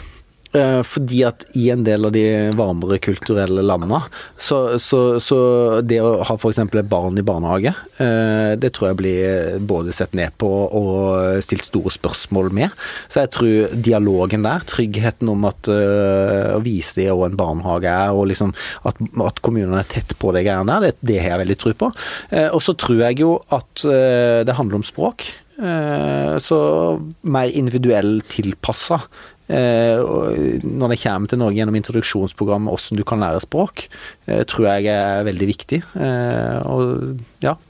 [0.56, 2.24] Eh, fordi at i en del av de
[2.56, 4.00] varmere kulturelle landene,
[4.40, 5.38] så, så, så
[5.84, 6.62] det å ha f.eks.
[6.64, 11.68] et barn i barnehage, eh, det tror jeg blir både sett ned på og stilt
[11.68, 12.88] store spørsmål med.
[13.12, 17.92] Så jeg tror dialogen der, tryggheten om at eh, å vise dem hva en barnehage
[17.92, 18.54] er, og liksom
[18.88, 21.76] at, at kommunene er tett på de greiene der, det, det har jeg veldig tro
[21.78, 21.92] på.
[22.48, 23.82] Og så tror jeg jo at
[24.46, 25.24] det handler om språk.
[26.44, 26.58] Så
[27.28, 29.00] mer individuell tilpassa
[29.48, 33.86] når det kommer til Norge gjennom introduksjonsprogrammet, hvordan du kan lære språk,
[34.28, 35.82] eh, tror jeg er veldig viktig.
[35.96, 37.67] Eh, og ja, Eh,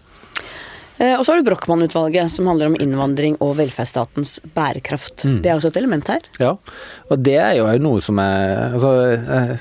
[0.99, 5.25] og så har du Brochmann-utvalget, som handler om innvandring og velferdsstatens bærekraft.
[5.25, 5.39] Mm.
[5.45, 6.25] Det er også et element her.
[6.43, 6.55] Ja,
[7.09, 9.55] og det er jo noe som er altså, eh,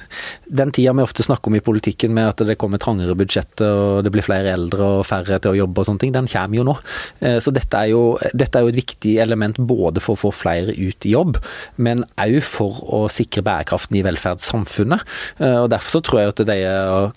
[0.48, 4.06] Den tida vi ofte snakker om i politikken med at det kommer trangere budsjett og
[4.06, 6.66] det blir flere eldre og færre til å jobbe og sånne ting, den kommer jo
[6.68, 6.76] nå.
[7.20, 10.34] Eh, så dette er jo, dette er jo et viktig element både for å få
[10.36, 11.38] flere ut i jobb,
[11.78, 15.06] men òg for å sikre bærekraften i velferdssamfunnet.
[15.44, 16.58] Og Derfor så tror jeg at de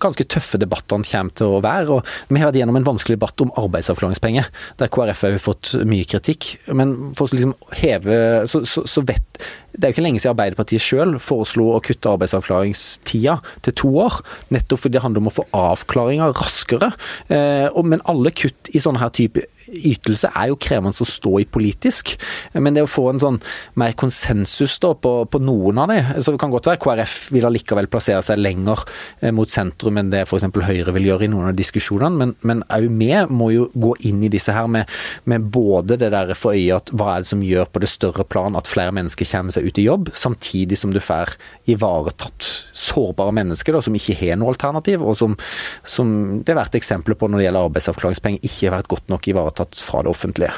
[0.03, 1.99] ganske tøffe debattene kommer til å være.
[1.99, 5.73] og Vi har vært gjennom en vanskelig debatt om arbeidsavklaring overgangspenger, der KrF har fått
[5.87, 6.59] mye kritikk.
[6.67, 9.25] Men for å liksom heve så, så, så vet
[9.71, 14.19] det er jo ikke lenge siden Arbeiderpartiet selv foreslo å kutte arbeidsavklaringstida til to år,
[14.51, 16.91] nettopp fordi det handler om å få avklaringer raskere.
[17.31, 21.47] Eh, men alle kutt i sånne her type ytelse er jo krevende å stå i
[21.49, 22.15] politisk,
[22.55, 23.39] men det å få en sånn
[23.81, 27.47] mer konsensus da på, på noen av de, så det kan godt være KrF vil
[27.49, 28.85] allikevel plassere seg lenger
[29.21, 30.49] eh, mot sentrum enn det f.eks.
[30.61, 34.31] Høyre vil gjøre i noen av diskusjonene, men òg vi må jo gå inn i
[34.33, 34.91] disse her med,
[35.31, 38.27] med både det der for øye at hva er det som gjør på det større
[38.29, 41.35] plan at flere mennesker kommer seg ut i jobb, samtidig som du får
[41.71, 45.37] ivaretatt sårbare mennesker da, som ikke har noe alternativ, og som,
[45.85, 49.29] som det har vært eksempler på når det gjelder arbeidsavklaringspenger, ikke har vært godt nok
[49.33, 50.53] ivaretatt fra det offentlige.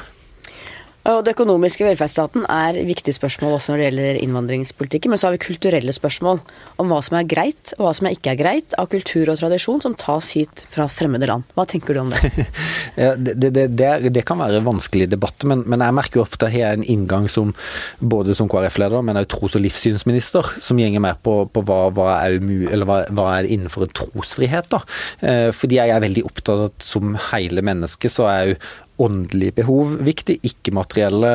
[1.03, 5.11] Og Det økonomiske velferdsstaten er viktige spørsmål også når det gjelder innvandringspolitikken.
[5.11, 6.39] Men så har vi kulturelle spørsmål
[6.79, 9.83] om hva som er greit og hva som ikke er greit av kultur og tradisjon
[9.83, 11.49] som tas hit fra fremmede land.
[11.59, 12.21] Hva tenker du om det?
[13.03, 16.47] ja, det, det, det, det, kan være vanskelig debatt, men, men jeg merker jo ofte
[16.47, 17.51] at jeg har en inngang som
[17.99, 22.09] både som KrF-leder, men også tros- og livssynsminister, som gjenger mer på, på hva, hva,
[22.29, 22.39] er
[22.87, 24.71] hva, hva, er innenfor en trosfrihet.
[24.71, 24.85] da.
[25.19, 28.63] Eh, fordi jeg er veldig opptatt av at som hele menneske så er jo
[29.01, 31.31] åndelige behov viktig, ikke-materielle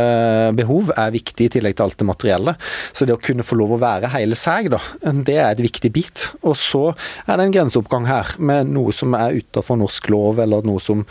[0.57, 2.53] behov er viktig i tillegg til alt det materielle.
[2.93, 5.91] Så det å kunne få lov å være hele seg, da, det er et viktig
[5.93, 6.25] bit.
[6.43, 6.83] Og så
[7.25, 11.03] er det en grenseoppgang her med noe som er utenfor norsk lov, eller noe som,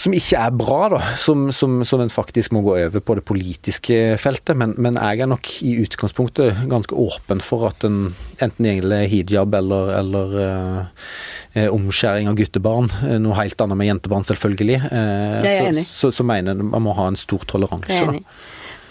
[0.00, 3.26] som ikke er bra, da, som, som, som, en faktisk må gå over på det
[3.28, 4.56] politiske feltet.
[4.60, 8.02] Men, men, jeg er nok i utgangspunktet ganske åpen for at en
[8.40, 13.90] enten det gjelder hijab eller, eller uh, omskjæring av guttebarn, eh, noe helt annet med
[13.90, 14.78] jentebarn, selvfølgelig.
[14.86, 18.20] Uh, det er jeg enig så, så mener jeg man må ha en stor toleranse.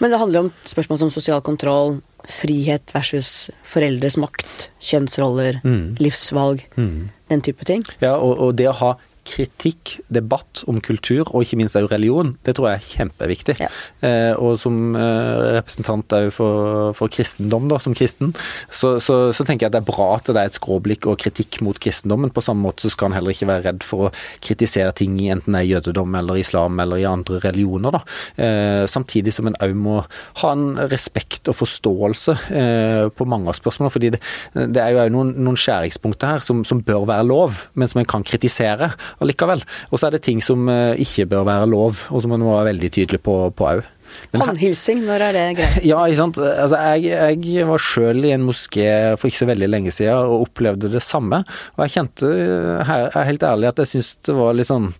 [0.00, 6.00] Men det handler jo om spørsmål som sosial kontroll, frihet versus foreldres makt, kjønnsroller, mm.
[6.00, 7.10] livsvalg, mm.
[7.32, 7.84] den type ting.
[8.00, 8.94] Ja, og, og det å ha
[9.30, 13.56] kritikk, debatt om kultur, og ikke minst også religion, det tror jeg er kjempeviktig.
[13.62, 13.70] Ja.
[14.06, 18.32] Eh, og som eh, representant for, for, kristendom, da, som kristen,
[18.66, 21.18] så, så, så, tenker jeg at det er bra at det er et skråblikk og
[21.22, 22.32] kritikk mot kristendommen.
[22.34, 24.12] På samme måte så skal en heller ikke være redd for å
[24.42, 27.98] kritisere ting i enten det er jødedom eller islam eller i andre religioner.
[27.98, 28.02] da.
[28.40, 30.00] Eh, samtidig som en òg må
[30.42, 33.94] ha en respekt og forståelse eh, på mange av spørsmålene.
[33.94, 34.22] fordi det,
[34.54, 38.02] det er jo òg noen, noen skjæringspunkter her som, som bør være lov, men som
[38.02, 39.64] en kan kritisere allikevel.
[39.90, 42.54] Og så er det ting som eh, ikke bør være lov, og som man må
[42.56, 43.86] være veldig tydelig på òg.
[44.34, 45.80] Håndhilsing, når er det greit?
[45.90, 46.38] Ja, ikke sant.
[46.40, 50.46] Altså, jeg, jeg var sjøl i en moské for ikke så veldig lenge siden og
[50.48, 51.42] opplevde det samme.
[51.76, 54.90] Og jeg kjente, jeg er helt ærlig, at jeg syns det var litt sånn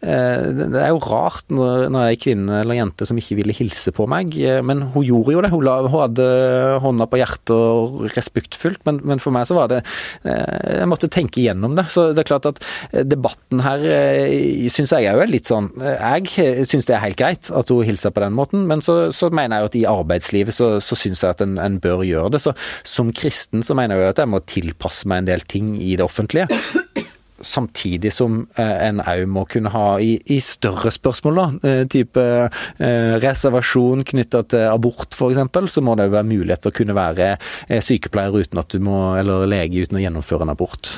[0.00, 4.06] det er jo rart når, når ei kvinne eller jente som ikke ville hilse på
[4.08, 5.50] meg, eh, men hun gjorde jo det.
[5.52, 6.28] Hun, la, hun hadde
[6.80, 9.82] hånda på hjertet og respektfullt, men, men, for meg så var det
[10.24, 11.86] eh, Jeg måtte tenke igjennom det.
[11.92, 12.62] Så det er klart at
[13.04, 13.84] debatten her
[14.72, 18.14] syns jeg òg er litt sånn Jeg syns det er helt greit at hun hilser
[18.14, 21.24] på den måten, men så, så mener jeg jo at i arbeidslivet så, så syns
[21.24, 22.42] jeg at en, en, bør gjøre det.
[22.44, 22.54] Så
[22.88, 25.96] som kristen så mener jeg jo at jeg må tilpasse meg en del ting i
[26.00, 26.48] det offentlige
[27.40, 32.24] samtidig som eh, en òg må kunne ha i, i, større spørsmål, da, eh, type
[32.24, 36.96] eh, reservasjon knytta til abort f.eks., så må det jo være mulighet til å kunne
[36.96, 37.30] være
[37.84, 40.92] sykepleier uten at du må, eller lege uten å gjennomføre en abort.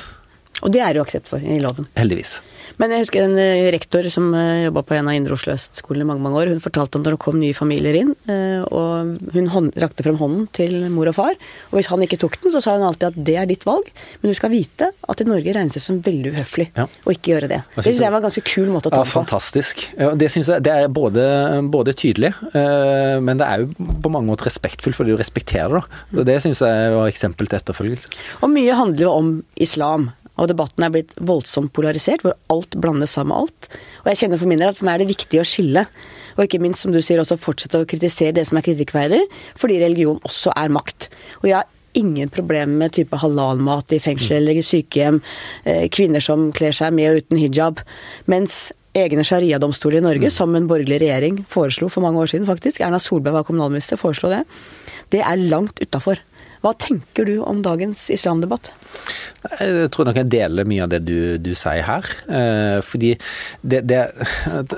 [0.63, 1.87] Og det er jo aksept for i loven.
[1.99, 2.37] Heldigvis.
[2.81, 6.05] Men jeg husker en eh, rektor som uh, jobba på en av Indre Oslo øst-skolene
[6.05, 6.51] i mange mange år.
[6.53, 10.17] Hun fortalte om når det kom nye familier inn, eh, og hun hånd, rakte frem
[10.21, 11.37] hånden til mor og far,
[11.71, 13.89] og hvis han ikke tok den, så sa hun alltid at det er ditt valg,
[14.21, 16.87] men du skal vite at i Norge regnes det som veldig uhøflig Ja.
[16.87, 17.61] å ikke gjøre det.
[17.77, 19.13] Det syns jeg var en ganske kul måte å ta Ja, på.
[19.21, 19.85] fantastisk.
[20.23, 21.23] Det synes jeg det er både,
[21.69, 26.25] både tydelig, eh, men det er jo på mange måter respektfullt, fordi du respekterer det.
[26.25, 28.09] Det syns jeg var eksempel til etterfølgelse.
[28.41, 30.11] Og mye handler jo om islam.
[30.41, 33.69] Og debatten er blitt voldsomt polarisert, hvor alt blandes sammen med alt.
[34.01, 35.85] Og jeg kjenner for min del at for meg er det viktig å skille.
[36.33, 39.21] Og ikke minst, som du sier, også fortsette å kritisere det som er kritikkverdig,
[39.59, 41.11] fordi religion også er makt.
[41.43, 45.19] Og jeg har ingen problemer med type halalmat i fengsel eller i sykehjem,
[45.69, 47.83] eh, kvinner som kler seg med og uten hijab.
[48.25, 52.81] Mens egne sharia-domstoler i Norge, som en borgerlig regjering foreslo for mange år siden, faktisk,
[52.81, 54.43] Erna Solberg var kommunalminister, foreslo det,
[55.13, 56.17] det er langt utafor.
[56.63, 58.71] Hva tenker du om dagens islamdebatt?
[59.59, 62.07] Jeg tror nok jeg deler mye av det du, du sier her.
[62.31, 63.09] Eh, fordi
[63.59, 63.99] det, det,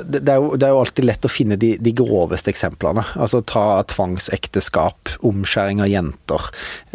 [0.10, 3.04] det, er jo, det er jo alltid lett å finne de, de groveste eksemplene.
[3.22, 6.48] Altså ta tvangsekteskap, omskjæring av jenter.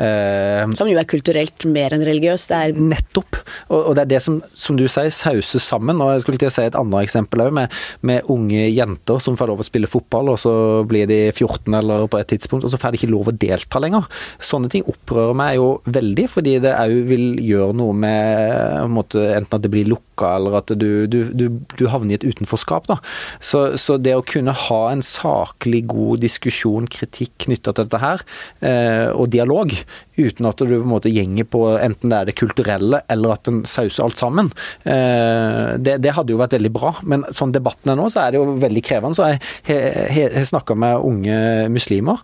[0.02, 2.50] Eh, Som jo er kulturelt mer enn religiøst.
[2.50, 3.38] Det er Nettopp.
[3.68, 6.02] Og, og det er det som, som du sier, sauses sammen.
[6.02, 9.38] Og jeg skulle til å si et annet eksempel òg, med, med unge jenter som
[9.38, 10.56] får lov å spille fotball, og så
[10.90, 13.78] blir de 14 eller på et tidspunkt, og så får de ikke lov å delta
[13.82, 14.10] lenger.
[14.42, 19.58] Sånne ting opprører meg jo veldig, fordi det òg vil gjøre noe med måte, enten
[19.58, 22.88] at det blir lukka, eller at du, du, du, du havner i et utenforskap.
[22.90, 22.98] da.
[23.38, 28.24] Så, så det å kunne ha en saklig, god diskusjon, kritikk knytta til dette her,
[28.64, 29.74] eh, og dialog,
[30.20, 33.50] uten at du på en måte gjenger på enten det er det kulturelle, eller at
[33.50, 34.50] en sauser alt sammen,
[34.84, 36.94] eh, det, det hadde jo vært veldig bra.
[37.08, 39.16] Men sånn debatten er nå, så er det jo veldig krevende.
[39.16, 41.38] Så jeg har snakka med unge
[41.72, 42.20] muslimer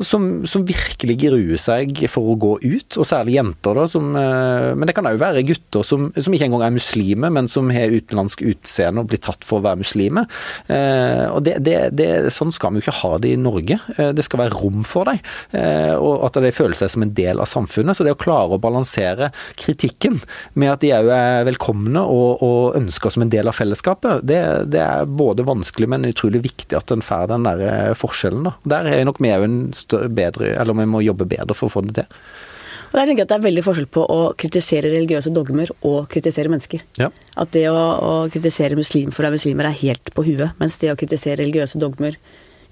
[0.00, 3.74] som, som, virkelig gruer seg for å gå ut, og særlig jenter.
[3.74, 7.30] da, som, eh, Men det kan òg være gutter som, som, ikke engang er muslimer,
[7.30, 10.26] men som har utenlandsk utseende og blir tatt for å være muslimer.
[10.68, 13.80] Eh, og det, det, det, Sånn skal vi jo ikke ha det i Norge.
[13.96, 15.18] Eh, det skal være rom for dem,
[16.00, 17.96] og at de føler seg som en del av samfunnet.
[17.96, 20.20] Så det å klare å balansere kritikken
[20.54, 24.40] med at de òg er velkomne og, og ønska som en del av fellesskapet, det,
[24.70, 28.46] det, er både vanskelig, men utrolig viktig at en får den der forskjellen.
[28.46, 28.54] da.
[28.76, 29.58] Der er nok vi òg en
[30.14, 32.20] bedre, eller vi må jobbe bedre for å få det til.
[32.90, 36.08] Og der tenker jeg at Det er veldig forskjell på å kritisere religiøse dogmer og
[36.10, 36.80] kritisere mennesker.
[36.98, 37.10] Ja.
[37.38, 40.78] At det å, å kritisere muslim for å være muslimer er helt på huet, mens
[40.82, 42.16] det å kritisere religiøse dogmer,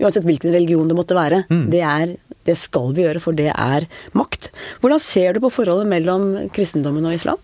[0.02, 1.70] uansett hvilken religion det måtte være, Mm.
[1.70, 2.16] det, er,
[2.46, 3.86] det skal vi gjøre, for det er
[4.18, 4.50] makt.
[4.82, 7.38] Hvordan ser du på forholdet mellom kristendommen og islam?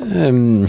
[0.00, 0.66] Um,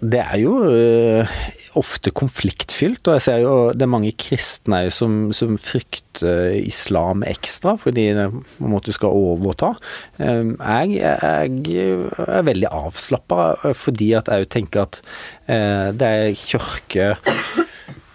[0.00, 1.36] det er jo uh,
[1.76, 7.76] ofte konfliktfylt, og jeg ser jo det er mange kristne som, som frykter islam ekstra,
[7.80, 9.72] fordi det på en skal overta.
[10.18, 15.00] Um, jeg, jeg, er veldig avslappa fordi at jeg tenker at
[15.48, 17.14] uh, det er kirke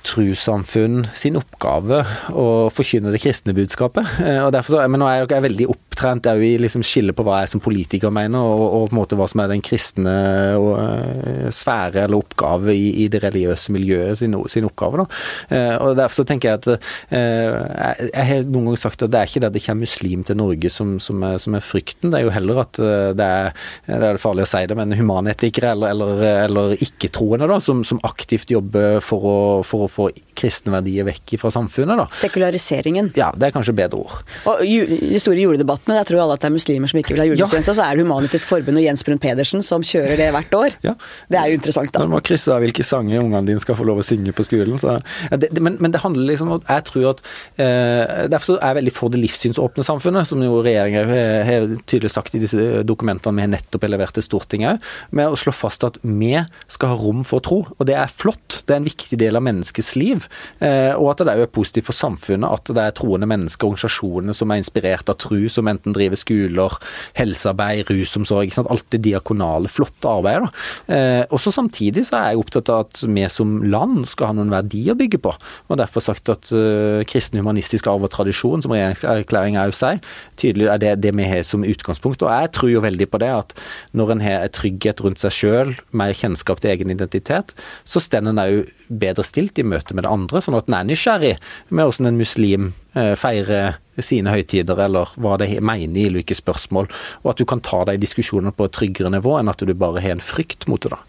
[0.05, 2.01] trossamfunn sin oppgave
[2.33, 4.07] å forkynne det kristne budskapet.
[4.45, 7.41] og derfor så, men Nå er jeg, veldig opptrent jeg i liksom skille på hva
[7.41, 10.15] jeg som politiker mener, og, og, på en måte hva som er den kristne
[10.59, 15.01] og, uh, sfære eller oppgave i, i, det religiøse miljøet sin, sin oppgave.
[15.01, 15.61] Da.
[15.81, 16.69] og Derfor så tenker jeg at
[17.11, 20.25] jeg, jeg, har noen ganger sagt at det er ikke det at det kommer muslim
[20.27, 22.79] til Norge som, som, er, som er, frykten, det er jo heller at
[23.17, 23.51] det er,
[23.87, 28.51] det er farlig å si det, men humanetikere eller, eller, eller ikke-troende som, som, aktivt
[28.51, 29.37] jobber for å,
[29.67, 31.99] for å få kristne verdier vekk fra samfunnet.
[31.99, 32.07] da.
[32.17, 33.11] Sekulariseringen.
[33.19, 34.21] Ja, det er kanskje bedre ord.
[34.49, 37.27] Og De store juledebattene, der tror alle at det er muslimer som ikke vil ha
[37.29, 37.77] julegudstjeneste, ja.
[37.77, 40.77] så er det Humanitisk Forbund og Jens Brun Pedersen som kjører det hvert år.
[40.85, 40.95] Ja.
[41.31, 42.03] Det er jo interessant, da.
[42.05, 44.79] Når man krysser av hvilke sanger ungene dine skal få lov å synge på skolen.
[44.81, 44.97] Så,
[45.29, 47.21] ja, det, men, men, det handler liksom om Jeg tror at
[47.59, 51.11] eh, Derfor er jeg veldig for det livssynsåpne samfunnet, som jo regjeringen
[51.47, 55.37] har tydelig sagt i disse dokumentene vi har nettopp levert til Stortinget òg, med å
[55.39, 56.33] slå fast at vi
[56.71, 57.63] skal ha rom for tro.
[57.77, 58.61] Og det er flott.
[58.67, 60.27] Det er en viktig del av menneskets liv.
[60.59, 64.51] Eh, og at det er positivt for samfunnet at det er troende mennesker, organisasjoner som
[64.51, 66.77] er inspirert av tru, som enten driver skoler,
[67.19, 70.51] helsearbeid, rusomsorg, alt det diakonale, flotte arbeidet.
[70.91, 74.35] Eh, og så Samtidig så er jeg opptatt av at vi som land skal ha
[74.37, 75.33] noen verdier å bygge på.
[75.69, 80.01] Og derfor sagt at uh, kristen humanistisk arv og tradisjon, som regjeringserklæringa òg sier,
[80.39, 82.23] tydelig er det det vi har som utgangspunkt.
[82.25, 83.55] Og jeg tror jo veldig på det at
[83.97, 88.41] når en har trygghet rundt seg sjøl, mer kjennskap til egen identitet, så står en
[88.41, 91.35] òg bedre stilt i møte med det andre, sånn at en er nysgjerrig
[91.69, 92.67] med hvordan en muslim
[92.97, 96.89] eh, feirer sine høytider, eller hva de mener i ulike spørsmål,
[97.21, 100.03] og at du kan ta de diskusjonene på et tryggere nivå enn at du bare
[100.03, 100.93] har en frykt mot det.
[100.95, 101.01] da.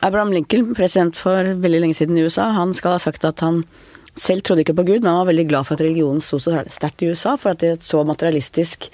[0.00, 3.62] Abraham Lincoln, president for veldig lenge siden i USA, han skal ha sagt at han
[4.18, 6.62] selv trodde ikke på Gud, men han var veldig glad for at religionen sto så
[6.68, 8.90] sterkt i USA, for at i et så materialistisk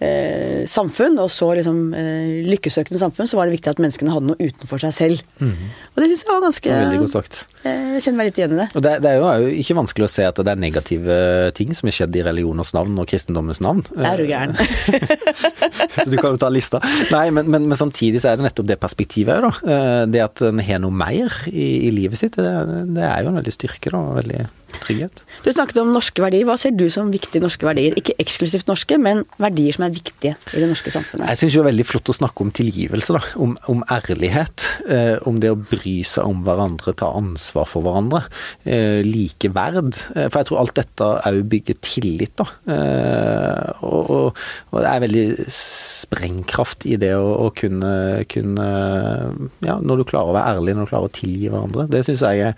[0.00, 4.30] eh, samfunn, og så liksom eh, lykkesøkende samfunn, så var det viktig at menneskene hadde
[4.30, 5.22] noe utenfor seg selv.
[5.42, 7.38] Og det syns jeg var ganske Veldig godt sagt.
[7.64, 8.68] eh, Jeg kjenner meg litt igjen i det.
[8.78, 11.18] Og det, det er jo ikke vanskelig å se at det er negative
[11.58, 13.82] ting som er skjedd i religioners navn og kristendommens navn.
[13.98, 14.54] Er du gæren?
[16.08, 16.78] Du kan jo ta lista.
[17.12, 19.72] Nei, men, men, men samtidig så er det nettopp det perspektivet òg, da.
[19.74, 22.46] Eh, Det at en har noe mer i, i livet sitt, det,
[22.94, 24.44] det er jo en veldig styrke da, veldig
[24.76, 25.22] trygghet.
[25.44, 26.46] Du snakket om norske verdier.
[26.48, 27.96] Hva ser du som viktige norske verdier?
[27.98, 31.28] Ikke eksklusivt norske, men verdier som er viktige i det norske samfunnet.
[31.32, 33.22] Jeg syns det er veldig flott å snakke om tilgivelse, da.
[33.40, 34.66] Om, om ærlighet.
[34.88, 38.24] Eh, om det å bry seg om hverandre, ta ansvar for hverandre.
[38.64, 39.94] Eh, likeverd.
[40.14, 42.48] Eh, for jeg tror alt dette òg bygger tillit, da.
[42.74, 44.42] Eh, og, og,
[44.72, 45.26] og det er veldig
[45.58, 47.92] sprengkraft i det å, å kunne,
[48.30, 48.68] kunne
[49.64, 51.88] Ja, når du klarer å være ærlig, når du klarer å tilgi hverandre.
[51.90, 52.54] Det syns jeg er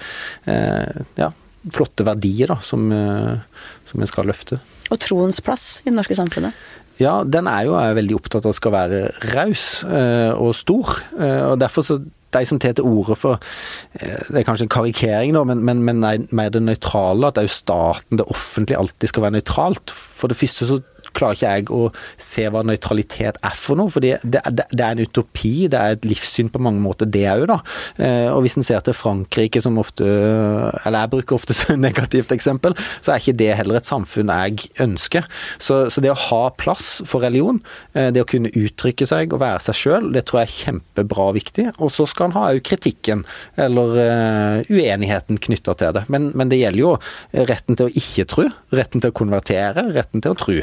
[0.51, 1.31] eh, ja,
[1.69, 4.61] flotte verdier da, som, eh, som en skal løfte.
[4.91, 6.57] Og troens plass i det norske samfunnet.
[7.01, 9.03] Ja, den er jo er veldig opptatt av skal være
[9.33, 10.99] raus eh, og stor.
[11.19, 12.01] Eh, og derfor så
[12.31, 13.41] de som tar til orde for
[13.99, 17.27] Det er kanskje en karikering, da, men, men, men nei- mer det nøytrale.
[17.33, 19.91] At òg staten, det offentlige, alltid skal være nøytralt.
[19.91, 20.79] For det første så
[21.17, 21.83] klarer ikke jeg å
[22.21, 23.93] se hva nøytralitet er for noe.
[23.93, 27.27] For det, det, det er en utopi, det er et livssyn på mange måter, det
[27.31, 27.59] òg, da.
[28.01, 32.33] Eh, og hvis en ser til Frankrike, som ofte Eller jeg bruker ofte som negativt
[32.35, 35.27] eksempel, så er ikke det heller et samfunn jeg ønsker.
[35.59, 37.61] Så, så det å ha plass for religion,
[37.95, 41.31] eh, det å kunne uttrykke seg og være seg sjøl, det tror jeg er kjempebra
[41.31, 41.69] og viktig.
[41.79, 43.25] Og så skal en ha òg kritikken,
[43.61, 46.07] eller eh, uenigheten knytta til det.
[46.13, 46.95] Men, men det gjelder jo
[47.51, 50.61] retten til å ikke tro, retten til å konvertere, retten til å tro.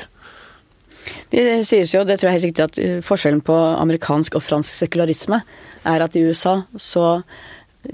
[1.31, 4.83] Det sies jo, det tror jeg helt riktig, at uh, forskjellen på amerikansk og fransk
[4.85, 5.41] sekularisme
[5.87, 7.19] er at i USA så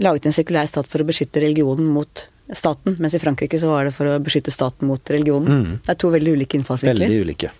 [0.01, 3.87] laget en sekulær stat for å beskytte religionen mot staten, mens i Frankrike så var
[3.87, 5.77] det for å beskytte staten mot religionen.
[5.83, 7.07] Det er to veldig ulike innfallsvinkler.
[7.07, 7.53] Veldig ulike.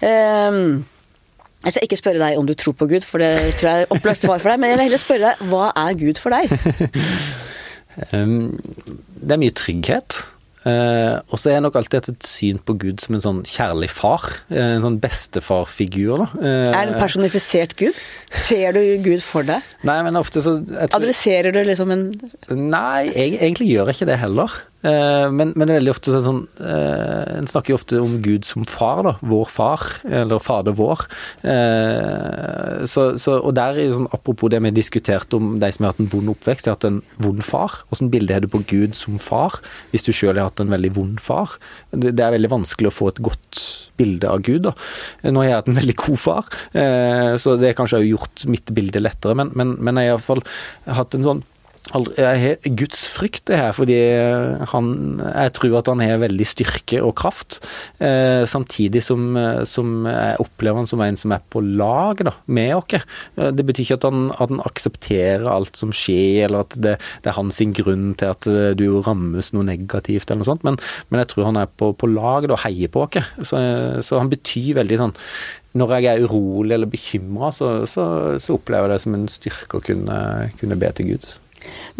[0.00, 0.84] Um,
[1.64, 3.96] jeg skal ikke spørre deg om du tror på Gud, for det tror jeg er
[3.96, 6.52] oppløst svar for deg, men jeg vil heller spørre deg, hva er Gud for deg?
[8.12, 8.36] Um,
[9.26, 10.20] det er mye trygghet.
[10.66, 13.40] Uh, og så er jeg nok alltid hatt et syn på Gud som en sånn
[13.46, 14.24] kjærlig far.
[14.50, 16.26] uh, En sånn bestefarfigur, da.
[16.40, 17.94] Eh, Er det en personifisert Gud?
[18.34, 19.62] Ser du Gud for deg?
[19.86, 22.04] Nei, men ofte så tror, Adresserer du liksom en
[22.50, 24.58] Nei, jeg, egentlig gjør jeg ikke det heller.
[24.86, 28.18] Eh, men, men det er veldig ofte sånn, sånn eh, En snakker jo ofte om
[28.24, 29.14] Gud som far, da.
[29.26, 31.06] Vår far, eller Fader vår.
[31.42, 35.94] Eh, så, så, og der, er sånn, apropos det vi diskuterte om de som har
[35.94, 37.80] hatt en vond oppvekst, har hatt en vond far.
[37.90, 39.58] Hvilket bilde har du på Gud som far,
[39.92, 41.58] hvis du sjøl har hatt en veldig vond far?
[41.90, 43.64] Det, det er veldig vanskelig å få et godt
[43.96, 44.68] bilde av Gud.
[44.68, 44.76] da.
[45.32, 46.48] Nå har jeg hatt en veldig god far,
[47.40, 50.42] så det har kanskje gjort mitt bilde lettere, men, men, men jeg har iallfall
[50.98, 51.44] hatt en sånn
[51.94, 53.96] Aldri, Guds frykt det her, fordi
[54.72, 54.86] han,
[55.22, 57.60] jeg tror at han har veldig styrke og kraft.
[58.02, 62.32] Eh, samtidig som, eh, som jeg opplever han som en som er på lag da,
[62.50, 62.96] med oss.
[63.38, 66.96] Eh, det betyr ikke at han, at han aksepterer alt som skjer, eller at det,
[67.22, 70.80] det er hans grunn til at eh, du rammes noe negativt, eller noe sånt, men,
[71.06, 73.30] men jeg tror han er på, på lag da, og heier på oss.
[73.46, 73.62] Så,
[74.02, 75.16] så han betyr veldig sånn
[75.76, 78.04] når jeg er urolig eller bekymra, så, så,
[78.40, 80.20] så opplever jeg det som en styrke å kunne,
[80.56, 81.26] kunne be til Gud.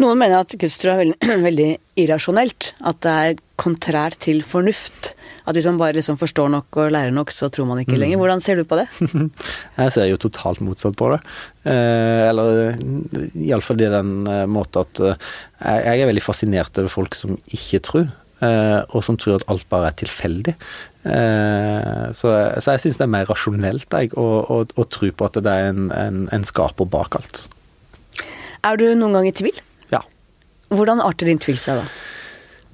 [0.01, 1.69] Noen mener at gudstro er veldig, veldig
[2.03, 2.73] irrasjonelt.
[2.85, 5.13] At det er kontrært til fornuft.
[5.47, 8.19] At hvis man bare liksom forstår nok og lærer nok, så tror man ikke lenger.
[8.19, 8.87] Hvordan ser du på det?
[9.79, 11.21] Jeg ser jo totalt motsatt på det.
[11.63, 12.75] Eh, eller
[13.47, 15.29] iallfall i den eh, måten at eh,
[15.87, 18.09] jeg er veldig fascinert over folk som ikke tror.
[18.37, 20.53] Uh, og som tror at alt bare er tilfeldig.
[21.01, 22.29] Uh, så,
[22.61, 25.53] så, jeg syns det er mer rasjonelt jeg, å, å, å tro på at det
[25.53, 27.47] er en, en, en skaper bak alt.
[28.67, 29.63] Er du noen gang i tvil?
[29.93, 30.03] Ja.
[30.73, 31.87] Hvordan arter din tvil seg da?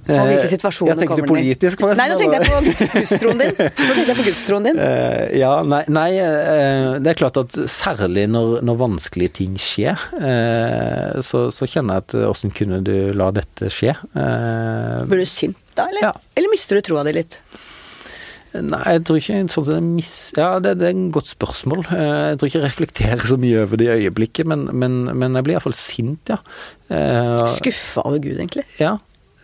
[0.04, 1.54] Og hvilke situasjoner Eh, jeg tenker kommer den i?
[1.54, 2.02] politisk, forresten.
[2.02, 3.54] Nei, nå tenkte jeg på gudstroen din.
[3.88, 4.82] Nå tenkte jeg på gudstroen din.
[4.82, 10.08] Uh, ja, nei, nei uh, det er klart at særlig når, når vanskelige ting skjer,
[10.20, 13.96] uh, så, så kjenner jeg at åssen kunne du la dette skje?
[14.12, 16.10] Blir du sint da, eller?
[16.10, 16.14] Ja.
[16.36, 17.39] Eller mister du troa di litt?
[18.54, 20.12] Nei, jeg tror ikke sånn som mis...
[20.38, 21.80] Ja, det, det er en godt spørsmål.
[21.89, 25.34] Eh, Jeg tror ikke jeg reflekterer så mye over det i øyeblikket, men, men, men
[25.39, 26.38] jeg blir iallfall sint, ja.
[26.93, 28.66] Eh, Skuffa over Gud, egentlig?
[28.78, 28.91] Ja.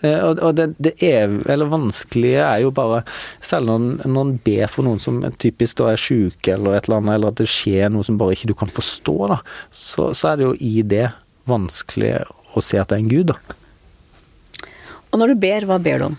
[0.05, 3.01] Eh, Og, det, det er, eller vanskelige er jo bare
[3.43, 7.15] Selv når en- ber for noen som typisk da er syke, eller et eller annet,
[7.17, 9.41] eller at det skjer noe som bare ikke du kan forstå, da,
[9.73, 11.07] så, så er det jo i det
[11.49, 12.13] vanskelig
[12.55, 14.69] å se at det er en gud, da.
[15.09, 16.17] Og når du ber, hva ber du om?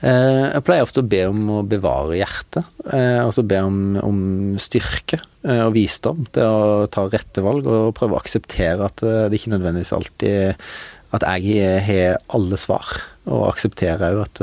[0.00, 4.20] Eh, Jeg pleier ofte å be om å bevare hjertet, Altså be om, om
[4.60, 9.36] styrke eh, og visdom til å ta rette valg, og prøve å akseptere at det
[9.36, 10.64] ikke nødvendigvis alltid
[11.10, 12.86] at jeg har alle svar,
[13.26, 14.40] og aksepterer òg at,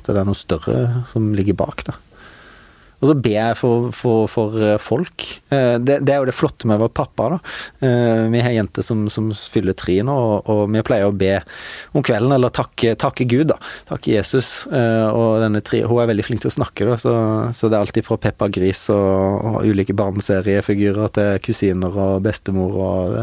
[0.00, 1.84] at det er noe større som ligger bak.
[1.84, 1.98] Da.
[3.00, 5.24] Og så ber jeg for, for, for eh, folk.
[5.52, 7.28] Eh, det, det, er jo det flotte med å være pappa.
[7.34, 7.38] da.
[7.84, 11.34] Eh, vi har jenter som, som fyller tre nå, og, og, vi pleier å be
[11.96, 13.58] om kvelden, eller takke, takke Gud, da.
[13.90, 14.66] Takke Jesus.
[14.66, 17.12] Og denne tre, hun er veldig flink til å snakke, da, så,
[17.56, 22.76] så det er alltid fra Peppa Gris og, og ulike barneseriefigurer til kusiner og bestemor
[22.76, 23.16] og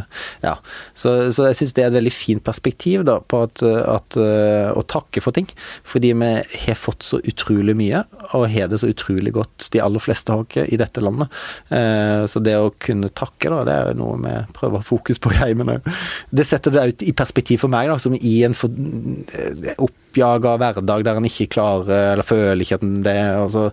[0.44, 0.56] Ja.
[0.98, 4.84] Så, så jeg syns det er et veldig fint perspektiv da, på at, at, å
[4.90, 5.48] takke for ting.
[5.88, 6.32] Fordi vi
[6.66, 10.44] har fått så utrolig mye, og har det så utrolig godt de aller fleste har
[10.46, 11.32] ikke i dette landet.
[11.70, 15.22] Eh, så det å kunne takke, da, det er noe vi prøver å ha fokus
[15.24, 15.92] på i heimen òg.
[16.34, 20.58] Det setter det ut i perspektiv for meg, da, som i en for, eh, oppjaga
[20.62, 23.70] hverdag der en ikke klarer, eller føler ikke at en det altså,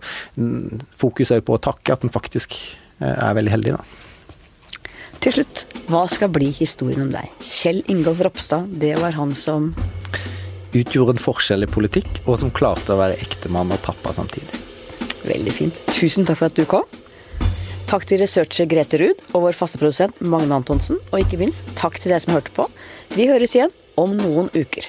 [0.97, 2.55] Fokus er på å takke, at en faktisk
[3.01, 3.83] eh, er veldig heldig, da.
[5.21, 7.29] Til slutt, hva skal bli historien om deg?
[7.45, 9.69] Kjell Ingolf Ropstad, det var han som
[10.71, 14.70] Utgjorde en forskjell i politikk, og som klarte å være ektemann og pappa samtidig.
[15.27, 15.81] Veldig fint.
[15.93, 16.87] Tusen takk for at du kom.
[17.91, 21.01] Takk til researcher Grete Ruud og vår faste produsent Magne Antonsen.
[21.11, 22.69] Og ikke minst takk til deg som hørte på.
[23.17, 24.87] Vi høres igjen om noen uker.